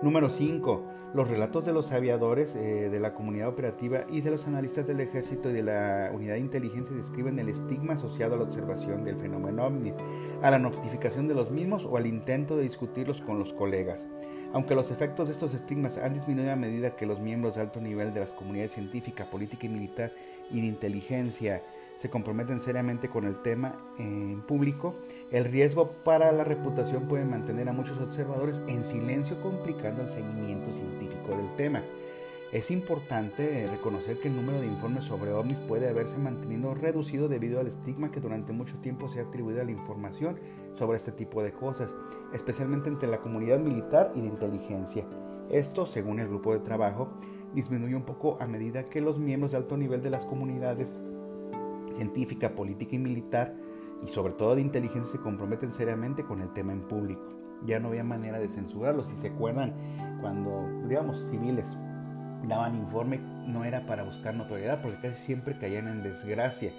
Número 0.00 0.30
5. 0.30 0.84
Los 1.12 1.26
relatos 1.26 1.66
de 1.66 1.72
los 1.72 1.90
aviadores 1.90 2.54
eh, 2.54 2.88
de 2.88 3.00
la 3.00 3.14
comunidad 3.14 3.48
operativa 3.48 4.04
y 4.08 4.20
de 4.20 4.30
los 4.30 4.46
analistas 4.46 4.86
del 4.86 5.00
ejército 5.00 5.50
y 5.50 5.54
de 5.54 5.64
la 5.64 6.12
unidad 6.14 6.34
de 6.34 6.40
inteligencia 6.40 6.94
describen 6.94 7.40
el 7.40 7.48
estigma 7.48 7.94
asociado 7.94 8.34
a 8.34 8.36
la 8.36 8.44
observación 8.44 9.02
del 9.02 9.16
fenómeno 9.16 9.64
ovni, 9.64 9.92
a 10.40 10.50
la 10.52 10.60
notificación 10.60 11.26
de 11.26 11.34
los 11.34 11.50
mismos 11.50 11.84
o 11.84 11.96
al 11.96 12.06
intento 12.06 12.56
de 12.56 12.62
discutirlos 12.62 13.20
con 13.22 13.40
los 13.40 13.52
colegas. 13.52 14.08
Aunque 14.52 14.76
los 14.76 14.90
efectos 14.92 15.28
de 15.28 15.32
estos 15.32 15.52
estigmas 15.52 15.98
han 15.98 16.14
disminuido 16.14 16.52
a 16.52 16.56
medida 16.56 16.94
que 16.94 17.04
los 17.04 17.18
miembros 17.18 17.56
de 17.56 17.62
alto 17.62 17.80
nivel 17.80 18.14
de 18.14 18.20
las 18.20 18.34
comunidades 18.34 18.72
científica, 18.72 19.28
política 19.28 19.66
y 19.66 19.70
militar 19.70 20.12
y 20.50 20.60
de 20.60 20.66
inteligencia 20.66 21.62
se 21.98 22.10
comprometen 22.10 22.60
seriamente 22.60 23.08
con 23.08 23.24
el 23.24 23.42
tema 23.42 23.74
en 23.98 24.40
público, 24.42 24.94
el 25.32 25.44
riesgo 25.44 25.90
para 26.04 26.30
la 26.30 26.44
reputación 26.44 27.08
puede 27.08 27.24
mantener 27.24 27.68
a 27.68 27.72
muchos 27.72 27.98
observadores 27.98 28.62
en 28.68 28.84
silencio 28.84 29.40
complicando 29.42 30.02
el 30.02 30.08
seguimiento 30.08 30.72
científico 30.72 31.36
del 31.36 31.56
tema. 31.56 31.82
Es 32.52 32.70
importante 32.70 33.68
reconocer 33.70 34.20
que 34.20 34.28
el 34.28 34.36
número 34.36 34.60
de 34.60 34.66
informes 34.66 35.04
sobre 35.04 35.32
ovnis 35.32 35.58
puede 35.58 35.88
haberse 35.88 36.16
mantenido 36.16 36.72
reducido 36.72 37.28
debido 37.28 37.60
al 37.60 37.66
estigma 37.66 38.10
que 38.10 38.20
durante 38.20 38.52
mucho 38.52 38.78
tiempo 38.78 39.08
se 39.08 39.20
ha 39.20 39.24
atribuido 39.24 39.60
a 39.60 39.64
la 39.64 39.72
información 39.72 40.38
sobre 40.74 40.96
este 40.96 41.12
tipo 41.12 41.42
de 41.42 41.52
cosas, 41.52 41.94
especialmente 42.32 42.88
entre 42.88 43.08
la 43.08 43.18
comunidad 43.18 43.58
militar 43.58 44.12
y 44.14 44.22
de 44.22 44.28
inteligencia. 44.28 45.04
Esto, 45.50 45.84
según 45.84 46.20
el 46.20 46.28
grupo 46.28 46.54
de 46.54 46.60
trabajo, 46.60 47.08
disminuye 47.54 47.96
un 47.96 48.04
poco 48.04 48.36
a 48.40 48.46
medida 48.46 48.84
que 48.84 49.00
los 49.00 49.18
miembros 49.18 49.52
de 49.52 49.58
alto 49.58 49.76
nivel 49.76 50.02
de 50.02 50.10
las 50.10 50.24
comunidades 50.24 50.98
científica, 51.98 52.54
política 52.54 52.96
y 52.96 52.98
militar, 52.98 53.54
y 54.04 54.08
sobre 54.08 54.32
todo 54.34 54.54
de 54.54 54.60
inteligencia, 54.60 55.10
se 55.10 55.18
comprometen 55.18 55.72
seriamente 55.72 56.22
con 56.22 56.40
el 56.40 56.52
tema 56.52 56.72
en 56.72 56.82
público. 56.82 57.22
Ya 57.66 57.80
no 57.80 57.88
había 57.88 58.04
manera 58.04 58.38
de 58.38 58.48
censurarlos. 58.48 59.08
Si 59.08 59.16
se 59.16 59.28
acuerdan, 59.28 59.74
cuando, 60.20 60.86
digamos, 60.86 61.18
civiles 61.28 61.76
daban 62.46 62.76
informe, 62.76 63.18
no 63.48 63.64
era 63.64 63.84
para 63.86 64.04
buscar 64.04 64.34
notoriedad, 64.34 64.80
porque 64.80 65.00
casi 65.00 65.26
siempre 65.26 65.58
caían 65.58 65.88
en 65.88 66.02
desgracia, 66.04 66.72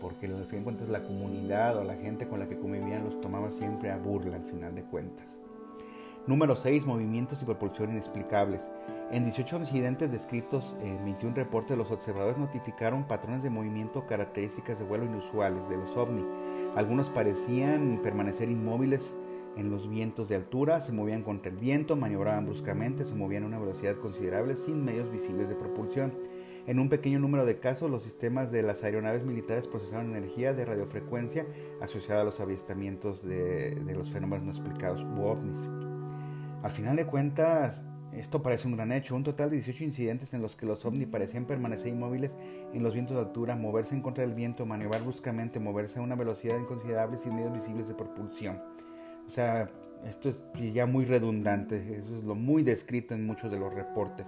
porque 0.00 0.26
al 0.26 0.46
fin 0.46 0.60
de 0.60 0.64
cuentas 0.64 0.88
la 0.88 1.04
comunidad 1.04 1.76
o 1.76 1.84
la 1.84 1.96
gente 1.96 2.26
con 2.26 2.40
la 2.40 2.48
que 2.48 2.58
convivían 2.58 3.04
los 3.04 3.20
tomaba 3.20 3.50
siempre 3.50 3.90
a 3.90 3.98
burla 3.98 4.36
al 4.36 4.44
final 4.44 4.74
de 4.74 4.82
cuentas. 4.84 5.38
Número 6.24 6.54
6. 6.54 6.86
Movimientos 6.86 7.42
y 7.42 7.44
propulsión 7.44 7.90
inexplicables. 7.90 8.70
En 9.10 9.24
18 9.24 9.58
incidentes 9.58 10.12
descritos 10.12 10.76
en 10.80 11.04
21 11.04 11.34
reportes, 11.34 11.76
los 11.76 11.90
observadores 11.90 12.38
notificaron 12.38 13.08
patrones 13.08 13.42
de 13.42 13.50
movimiento 13.50 14.06
características 14.06 14.78
de 14.78 14.84
vuelo 14.84 15.04
inusuales 15.04 15.68
de 15.68 15.78
los 15.78 15.96
ovni. 15.96 16.24
Algunos 16.76 17.10
parecían 17.10 18.00
permanecer 18.04 18.48
inmóviles 18.48 19.16
en 19.56 19.70
los 19.70 19.90
vientos 19.90 20.28
de 20.28 20.36
altura, 20.36 20.80
se 20.80 20.92
movían 20.92 21.22
contra 21.22 21.50
el 21.50 21.58
viento, 21.58 21.96
maniobraban 21.96 22.46
bruscamente, 22.46 23.04
se 23.04 23.16
movían 23.16 23.42
a 23.42 23.46
una 23.46 23.58
velocidad 23.58 23.96
considerable 23.96 24.54
sin 24.54 24.84
medios 24.84 25.10
visibles 25.10 25.48
de 25.48 25.56
propulsión. 25.56 26.14
En 26.68 26.78
un 26.78 26.88
pequeño 26.88 27.18
número 27.18 27.44
de 27.44 27.58
casos, 27.58 27.90
los 27.90 28.04
sistemas 28.04 28.52
de 28.52 28.62
las 28.62 28.84
aeronaves 28.84 29.24
militares 29.24 29.66
procesaron 29.66 30.14
energía 30.14 30.54
de 30.54 30.64
radiofrecuencia 30.64 31.46
asociada 31.80 32.20
a 32.20 32.24
los 32.24 32.38
avistamientos 32.38 33.24
de, 33.24 33.74
de 33.74 33.94
los 33.96 34.08
fenómenos 34.08 34.44
no 34.44 34.52
explicados 34.52 35.02
u 35.02 35.24
ovnis. 35.24 35.68
Al 36.62 36.70
final 36.70 36.94
de 36.94 37.06
cuentas, 37.06 37.82
esto 38.12 38.40
parece 38.40 38.68
un 38.68 38.76
gran 38.76 38.92
hecho, 38.92 39.16
un 39.16 39.24
total 39.24 39.50
de 39.50 39.56
18 39.56 39.82
incidentes 39.82 40.32
en 40.32 40.42
los 40.42 40.54
que 40.54 40.64
los 40.64 40.84
ovnis 40.84 41.08
parecían 41.08 41.44
permanecer 41.44 41.88
inmóviles 41.88 42.36
en 42.72 42.82
los 42.84 42.94
vientos 42.94 43.16
de 43.16 43.22
altura, 43.22 43.56
moverse 43.56 43.96
en 43.96 44.02
contra 44.02 44.24
del 44.24 44.34
viento, 44.34 44.64
maniobrar 44.64 45.02
bruscamente, 45.02 45.58
moverse 45.58 45.98
a 45.98 46.02
una 46.02 46.14
velocidad 46.14 46.58
inconsiderable 46.58 47.18
sin 47.18 47.34
medios 47.34 47.52
visibles 47.52 47.88
de 47.88 47.94
propulsión. 47.94 48.62
O 49.26 49.30
sea, 49.30 49.70
esto 50.06 50.28
es 50.28 50.42
ya 50.72 50.86
muy 50.86 51.04
redundante, 51.04 51.96
eso 51.98 52.16
es 52.18 52.24
lo 52.24 52.34
muy 52.34 52.62
descrito 52.62 53.14
en 53.14 53.26
muchos 53.26 53.50
de 53.50 53.58
los 53.58 53.72
reportes. 53.72 54.26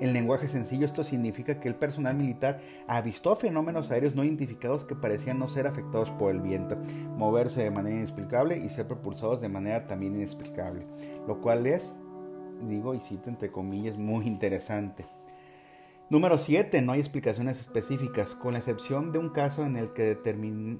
En 0.00 0.12
lenguaje 0.12 0.46
sencillo, 0.46 0.86
esto 0.86 1.02
significa 1.02 1.58
que 1.58 1.68
el 1.68 1.74
personal 1.74 2.14
militar 2.16 2.60
avistó 2.86 3.34
fenómenos 3.34 3.90
aéreos 3.90 4.14
no 4.14 4.24
identificados 4.24 4.84
que 4.84 4.94
parecían 4.94 5.38
no 5.38 5.48
ser 5.48 5.66
afectados 5.66 6.10
por 6.10 6.30
el 6.30 6.40
viento, 6.40 6.76
moverse 7.16 7.62
de 7.62 7.70
manera 7.70 7.96
inexplicable 7.96 8.58
y 8.58 8.70
ser 8.70 8.86
propulsados 8.86 9.40
de 9.40 9.48
manera 9.48 9.86
también 9.86 10.14
inexplicable, 10.16 10.86
lo 11.26 11.40
cual 11.40 11.66
es, 11.66 11.98
digo 12.68 12.94
y 12.94 13.00
cito 13.00 13.30
entre 13.30 13.50
comillas, 13.50 13.96
muy 13.96 14.26
interesante. 14.26 15.15
Número 16.08 16.38
7. 16.38 16.82
No 16.82 16.92
hay 16.92 17.00
explicaciones 17.00 17.60
específicas, 17.60 18.36
con 18.36 18.52
la 18.52 18.60
excepción 18.60 19.10
de 19.10 19.18
un 19.18 19.30
caso 19.30 19.66
en 19.66 19.76
el 19.76 19.92
que 19.92 20.16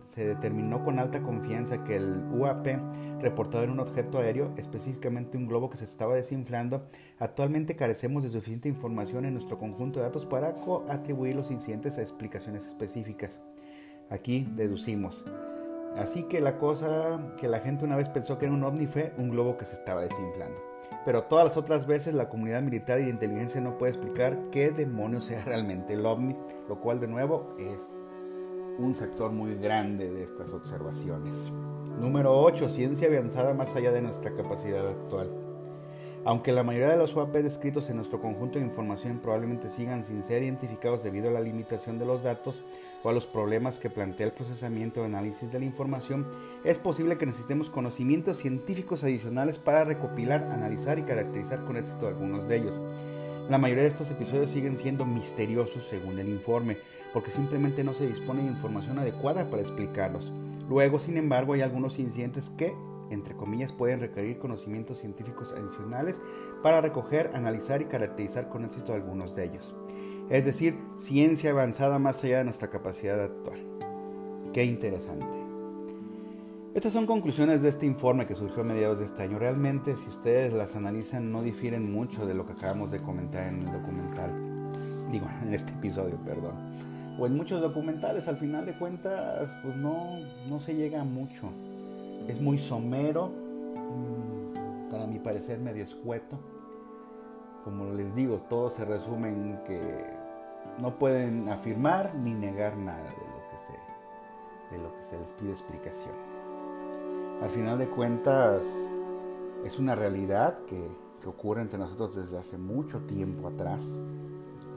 se 0.04 0.24
determinó 0.24 0.84
con 0.84 1.00
alta 1.00 1.20
confianza 1.20 1.82
que 1.82 1.96
el 1.96 2.22
UAP 2.30 2.68
reportado 3.20 3.64
en 3.64 3.70
un 3.70 3.80
objeto 3.80 4.18
aéreo, 4.18 4.54
específicamente 4.56 5.36
un 5.36 5.48
globo 5.48 5.68
que 5.68 5.78
se 5.78 5.84
estaba 5.84 6.14
desinflando, 6.14 6.86
actualmente 7.18 7.74
carecemos 7.74 8.22
de 8.22 8.28
suficiente 8.28 8.68
información 8.68 9.24
en 9.24 9.34
nuestro 9.34 9.58
conjunto 9.58 9.98
de 9.98 10.06
datos 10.06 10.26
para 10.26 10.54
atribuir 10.88 11.34
los 11.34 11.50
incidentes 11.50 11.98
a 11.98 12.02
explicaciones 12.02 12.64
específicas. 12.64 13.42
Aquí 14.10 14.46
deducimos. 14.54 15.24
Así 15.96 16.22
que 16.22 16.40
la 16.40 16.56
cosa 16.58 17.34
que 17.36 17.48
la 17.48 17.58
gente 17.58 17.84
una 17.84 17.96
vez 17.96 18.08
pensó 18.08 18.38
que 18.38 18.44
era 18.44 18.54
un 18.54 18.62
ovni 18.62 18.86
fue 18.86 19.12
un 19.18 19.30
globo 19.30 19.56
que 19.56 19.64
se 19.64 19.74
estaba 19.74 20.02
desinflando 20.02 20.65
pero 21.04 21.24
todas 21.24 21.44
las 21.44 21.56
otras 21.56 21.86
veces 21.86 22.14
la 22.14 22.28
comunidad 22.28 22.62
militar 22.62 23.00
y 23.00 23.04
de 23.04 23.10
inteligencia 23.10 23.60
no 23.60 23.78
puede 23.78 23.92
explicar 23.92 24.38
qué 24.50 24.70
demonios 24.70 25.26
sea 25.26 25.44
realmente 25.44 25.94
el 25.94 26.04
ovni, 26.06 26.36
lo 26.68 26.80
cual 26.80 27.00
de 27.00 27.08
nuevo 27.08 27.54
es 27.58 27.92
un 28.78 28.94
sector 28.94 29.32
muy 29.32 29.54
grande 29.56 30.10
de 30.10 30.24
estas 30.24 30.52
observaciones. 30.52 31.34
Número 31.98 32.38
8. 32.38 32.68
Ciencia 32.68 33.08
avanzada 33.08 33.54
más 33.54 33.74
allá 33.74 33.90
de 33.90 34.02
nuestra 34.02 34.34
capacidad 34.34 34.86
actual. 34.86 35.30
Aunque 36.24 36.52
la 36.52 36.64
mayoría 36.64 36.90
de 36.90 36.96
los 36.96 37.14
UAP 37.14 37.34
descritos 37.36 37.88
en 37.88 37.96
nuestro 37.96 38.20
conjunto 38.20 38.58
de 38.58 38.64
información 38.64 39.20
probablemente 39.20 39.70
sigan 39.70 40.02
sin 40.02 40.24
ser 40.24 40.42
identificados 40.42 41.04
debido 41.04 41.28
a 41.28 41.32
la 41.32 41.40
limitación 41.40 42.00
de 42.00 42.04
los 42.04 42.24
datos, 42.24 42.64
a 43.08 43.12
los 43.12 43.26
problemas 43.26 43.78
que 43.78 43.90
plantea 43.90 44.26
el 44.26 44.32
procesamiento 44.32 45.00
o 45.00 45.04
análisis 45.04 45.50
de 45.50 45.58
la 45.58 45.64
información, 45.64 46.26
es 46.64 46.78
posible 46.78 47.18
que 47.18 47.26
necesitemos 47.26 47.70
conocimientos 47.70 48.38
científicos 48.38 49.04
adicionales 49.04 49.58
para 49.58 49.84
recopilar, 49.84 50.48
analizar 50.50 50.98
y 50.98 51.02
caracterizar 51.02 51.64
con 51.64 51.76
éxito 51.76 52.06
algunos 52.08 52.48
de 52.48 52.56
ellos. 52.56 52.80
La 53.48 53.58
mayoría 53.58 53.84
de 53.84 53.90
estos 53.90 54.10
episodios 54.10 54.50
siguen 54.50 54.76
siendo 54.76 55.06
misteriosos 55.06 55.84
según 55.84 56.18
el 56.18 56.28
informe, 56.28 56.78
porque 57.12 57.30
simplemente 57.30 57.84
no 57.84 57.94
se 57.94 58.06
dispone 58.06 58.42
de 58.42 58.50
información 58.50 58.98
adecuada 58.98 59.48
para 59.50 59.62
explicarlos. 59.62 60.32
Luego, 60.68 60.98
sin 60.98 61.16
embargo, 61.16 61.52
hay 61.52 61.60
algunos 61.60 61.98
incidentes 61.98 62.50
que, 62.50 62.74
entre 63.10 63.36
comillas, 63.36 63.72
pueden 63.72 64.00
requerir 64.00 64.38
conocimientos 64.38 64.98
científicos 64.98 65.52
adicionales 65.52 66.20
para 66.62 66.80
recoger, 66.80 67.30
analizar 67.34 67.80
y 67.80 67.84
caracterizar 67.84 68.48
con 68.48 68.64
éxito 68.64 68.92
algunos 68.92 69.36
de 69.36 69.44
ellos 69.44 69.74
es 70.30 70.44
decir, 70.44 70.76
ciencia 70.98 71.50
avanzada 71.50 71.98
más 71.98 72.22
allá 72.24 72.38
de 72.38 72.44
nuestra 72.44 72.68
capacidad 72.68 73.22
actual. 73.22 73.60
Qué 74.52 74.64
interesante. 74.64 75.26
Estas 76.74 76.92
son 76.92 77.06
conclusiones 77.06 77.62
de 77.62 77.70
este 77.70 77.86
informe 77.86 78.26
que 78.26 78.34
surgió 78.34 78.60
a 78.60 78.64
mediados 78.64 78.98
de 78.98 79.06
este 79.06 79.22
año. 79.22 79.38
Realmente, 79.38 79.96
si 79.96 80.08
ustedes 80.08 80.52
las 80.52 80.76
analizan, 80.76 81.32
no 81.32 81.42
difieren 81.42 81.90
mucho 81.90 82.26
de 82.26 82.34
lo 82.34 82.46
que 82.46 82.52
acabamos 82.52 82.90
de 82.90 82.98
comentar 82.98 83.48
en 83.48 83.60
el 83.60 83.72
documental. 83.72 84.30
Digo, 85.10 85.26
en 85.42 85.54
este 85.54 85.72
episodio, 85.72 86.16
perdón. 86.24 86.54
O 87.18 87.26
en 87.26 87.34
muchos 87.34 87.62
documentales, 87.62 88.28
al 88.28 88.36
final 88.36 88.66
de 88.66 88.76
cuentas, 88.76 89.56
pues 89.62 89.74
no, 89.76 90.18
no 90.50 90.60
se 90.60 90.74
llega 90.74 91.00
a 91.00 91.04
mucho. 91.04 91.48
Es 92.28 92.42
muy 92.42 92.58
somero, 92.58 93.28
mm, 93.28 94.90
para 94.90 95.06
mi 95.06 95.18
parecer 95.18 95.58
medio 95.58 95.82
escueto. 95.82 96.38
Como 97.64 97.94
les 97.94 98.14
digo, 98.14 98.38
todo 98.50 98.68
se 98.68 98.84
resume 98.84 99.28
en 99.28 99.58
que 99.66 100.15
no 100.80 100.98
pueden 100.98 101.48
afirmar 101.48 102.14
ni 102.14 102.34
negar 102.34 102.76
nada 102.76 103.02
de 103.02 103.08
lo 103.08 103.48
que 103.50 103.58
se, 103.66 104.74
de 104.74 104.82
lo 104.82 104.94
que 104.94 105.04
se 105.04 105.18
les 105.18 105.32
pide 105.34 105.52
explicación. 105.52 106.14
Al 107.42 107.50
final 107.50 107.78
de 107.78 107.86
cuentas, 107.88 108.62
es 109.64 109.78
una 109.78 109.94
realidad 109.94 110.58
que, 110.66 111.06
ocurre 111.26 111.60
entre 111.60 111.76
nosotros 111.76 112.14
desde 112.14 112.38
hace 112.38 112.56
mucho 112.56 113.00
tiempo 113.00 113.48
atrás. 113.48 113.82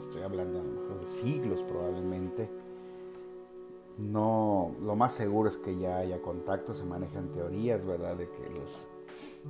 Estoy 0.02 0.24
hablando 0.24 0.60
a 0.60 0.64
lo 0.64 0.72
mejor 0.72 1.00
de 1.00 1.08
siglos 1.08 1.62
probablemente. 1.62 2.50
No, 4.00 4.72
lo 4.82 4.96
más 4.96 5.14
seguro 5.14 5.48
es 5.48 5.58
que 5.58 5.78
ya 5.78 5.98
haya 5.98 6.20
contactos, 6.24 6.78
se 6.78 6.86
manejan 6.86 7.28
teorías, 7.34 7.86
¿verdad? 7.86 8.16
De 8.16 8.28
que 8.32 8.50
los 8.50 8.88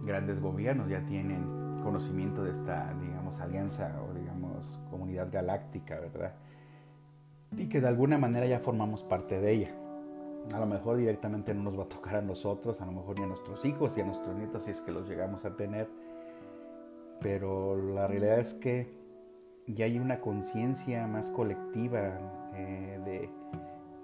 grandes 0.04 0.42
gobiernos 0.42 0.90
ya 0.90 1.06
tienen 1.06 1.80
conocimiento 1.86 2.44
de 2.44 2.52
esta, 2.52 2.94
digamos, 3.00 3.40
alianza 3.40 3.98
o 4.04 4.14
digamos, 4.14 4.29
comunidad 4.90 5.30
galáctica, 5.32 6.00
¿verdad? 6.00 6.34
Y 7.58 7.68
que 7.68 7.82
de 7.82 7.88
alguna 7.88 8.18
manera 8.18 8.46
ya 8.46 8.60
formamos 8.60 9.04
parte 9.04 9.40
de 9.40 9.52
ella. 9.52 9.72
A 10.54 10.60
lo 10.60 10.66
mejor 10.66 10.98
directamente 10.98 11.54
no 11.54 11.64
nos 11.64 11.78
va 11.78 11.84
a 11.84 11.90
tocar 11.90 12.18
a 12.18 12.22
nosotros, 12.22 12.82
a 12.82 12.86
lo 12.86 12.92
mejor 12.92 13.18
ni 13.18 13.26
a 13.26 13.28
nuestros 13.28 13.64
hijos 13.66 13.98
y 13.98 14.02
a 14.02 14.06
nuestros 14.06 14.36
nietos 14.36 14.64
si 14.64 14.72
es 14.72 14.82
que 14.82 14.92
los 14.92 15.08
llegamos 15.08 15.46
a 15.46 15.56
tener. 15.56 15.90
Pero 17.22 17.76
la 17.76 18.08
realidad 18.08 18.40
es 18.40 18.54
que 18.54 18.88
ya 19.68 19.86
hay 19.86 20.00
una 20.00 20.22
conciencia 20.22 21.06
más 21.08 21.32
colectiva 21.32 22.18
eh, 22.56 23.30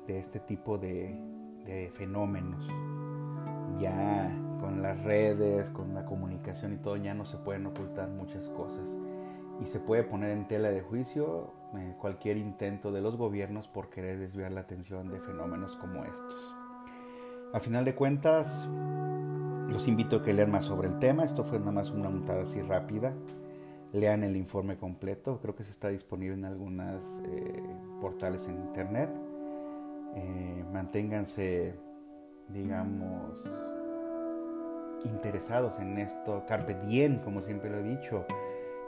de, 0.08 0.18
este 0.20 0.40
tipo 0.40 0.78
de, 0.78 1.18
de 1.66 1.90
fenómenos. 1.94 2.68
Ya 3.80 4.30
con 4.60 4.82
las 4.82 5.02
redes, 5.04 5.70
con 5.72 5.94
la 5.94 6.06
comunicación 6.06 6.74
y 6.74 6.78
todo, 6.78 6.98
ya 6.98 7.14
no 7.14 7.26
se 7.26 7.38
pueden 7.38 7.66
ocultar 7.66 8.10
muchas 8.10 8.50
cosas. 8.50 8.96
Y 9.62 9.66
se 9.68 9.80
puede 9.80 10.04
poner 10.04 10.32
en 10.32 10.48
tela 10.48 10.70
de 10.70 10.82
juicio 10.82 11.54
eh, 11.76 11.96
cualquier 12.00 12.38
intento 12.38 12.92
de 12.92 13.02
los 13.02 13.16
gobiernos 13.16 13.68
por 13.68 13.90
querer 13.90 14.20
desviar 14.20 14.52
la 14.52 14.62
atención 14.62 15.10
de 15.10 15.20
fenómenos 15.20 15.76
como 15.78 16.04
estos. 16.04 16.56
A 17.54 17.60
final 17.60 17.86
de 17.86 17.96
cuentas, 17.96 18.68
los 19.70 19.88
invito 19.88 20.18
a 20.18 20.24
que 20.24 20.34
lean 20.34 20.52
más 20.52 20.66
sobre 20.66 20.88
el 20.90 21.00
tema. 21.00 21.24
Esto 21.24 21.44
fue 21.44 21.60
nada 21.60 21.72
más 21.72 21.90
una 21.90 22.10
montada 22.10 22.44
así 22.44 22.62
rápida. 22.62 23.14
Lean 23.94 24.24
el 24.24 24.36
informe 24.36 24.78
completo. 24.78 25.40
Creo 25.42 25.56
que 25.56 25.64
se 25.64 25.72
está 25.72 25.88
disponible 25.88 26.36
en 26.36 26.46
algunos 26.46 27.02
eh, 27.24 27.64
portales 28.02 28.48
en 28.50 28.56
internet. 28.56 29.10
Eh, 30.16 30.66
manténganse, 30.72 31.76
digamos, 32.50 33.42
interesados 35.06 35.80
en 35.80 35.98
esto, 36.00 36.44
carpe 36.48 36.76
diem, 36.88 37.20
como 37.20 37.42
siempre 37.42 37.70
lo 37.70 37.78
he 37.78 37.84
dicho, 37.84 38.26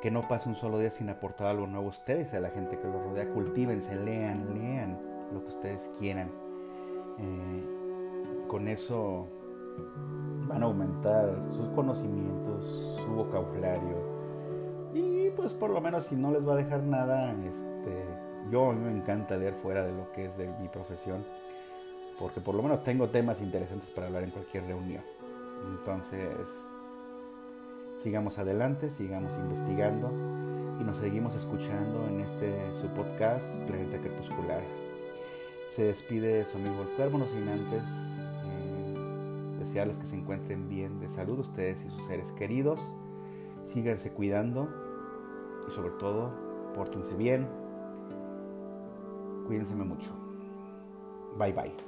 que 0.02 0.12
no 0.12 0.28
pase 0.28 0.50
un 0.50 0.56
solo 0.56 0.80
día 0.80 0.92
sin 0.92 1.10
aportar 1.10 1.48
algo 1.48 1.68
nuevo 1.68 1.88
a 1.88 1.90
ustedes, 1.90 2.34
a 2.34 2.40
la 2.40 2.50
gente 2.50 2.78
que 2.80 2.88
los 2.88 3.04
rodea, 3.04 3.30
cultívense, 3.30 3.96
lean, 3.96 4.54
lean 4.54 5.00
lo 5.34 5.42
que 5.42 5.50
ustedes 5.50 5.90
quieran. 5.98 6.30
Eh, 7.20 8.46
con 8.48 8.68
eso 8.68 9.28
van 10.48 10.64
a 10.64 10.66
aumentar 10.66 11.44
sus 11.54 11.68
conocimientos, 11.70 12.98
su 13.06 13.14
vocabulario 13.14 14.18
y 14.94 15.30
pues 15.32 15.54
por 15.54 15.70
lo 15.70 15.82
menos 15.82 16.06
si 16.06 16.16
no 16.16 16.32
les 16.32 16.48
va 16.48 16.54
a 16.54 16.58
dejar 16.58 16.84
nada, 16.84 17.32
este, 17.32 18.06
yo 18.50 18.72
a 18.72 18.74
mí 18.74 18.80
me 18.80 18.98
encanta 18.98 19.38
leer 19.38 19.54
fuera 19.62 19.86
de 19.86 19.92
lo 19.92 20.12
que 20.12 20.26
es 20.26 20.38
de 20.38 20.48
mi 20.60 20.68
profesión, 20.70 21.24
porque 22.20 22.42
por 22.42 22.56
lo 22.56 22.64
menos 22.64 22.84
tengo 22.84 23.10
temas 23.10 23.42
interesantes 23.42 23.92
para 23.92 24.08
hablar 24.08 24.24
en 24.24 24.32
cualquier 24.32 24.66
reunión. 24.66 25.04
Entonces, 25.78 26.48
sigamos 28.02 28.38
adelante, 28.38 28.90
sigamos 28.90 29.34
investigando 29.36 30.12
y 30.80 30.84
nos 30.84 30.98
seguimos 30.98 31.36
escuchando 31.36 32.08
en 32.08 32.22
este 32.22 32.74
su 32.76 32.88
podcast 32.90 33.56
Planeta 33.68 34.00
Crepuscular. 34.00 34.62
Se 35.70 35.84
despide 35.84 36.46
su 36.46 36.58
amigo 36.58 36.82
el 36.82 36.90
cuervo, 36.96 37.18
no 37.18 37.26
sin 37.28 37.48
antes 37.48 37.84
eh, 38.46 39.58
desearles 39.60 39.98
que 39.98 40.06
se 40.06 40.16
encuentren 40.16 40.70
bien 40.70 41.00
de 41.00 41.10
salud 41.10 41.40
ustedes 41.40 41.84
y 41.84 41.90
sus 41.90 42.06
seres 42.06 42.32
queridos. 42.34 42.94
Síganse 43.66 44.12
cuidando 44.14 44.70
y 45.68 45.72
sobre 45.72 45.92
todo, 45.92 46.32
pórtense 46.74 47.16
bien. 47.16 47.48
Cuídense 49.48 49.76
mucho. 49.76 50.12
Bye 51.38 51.54
bye. 51.54 51.87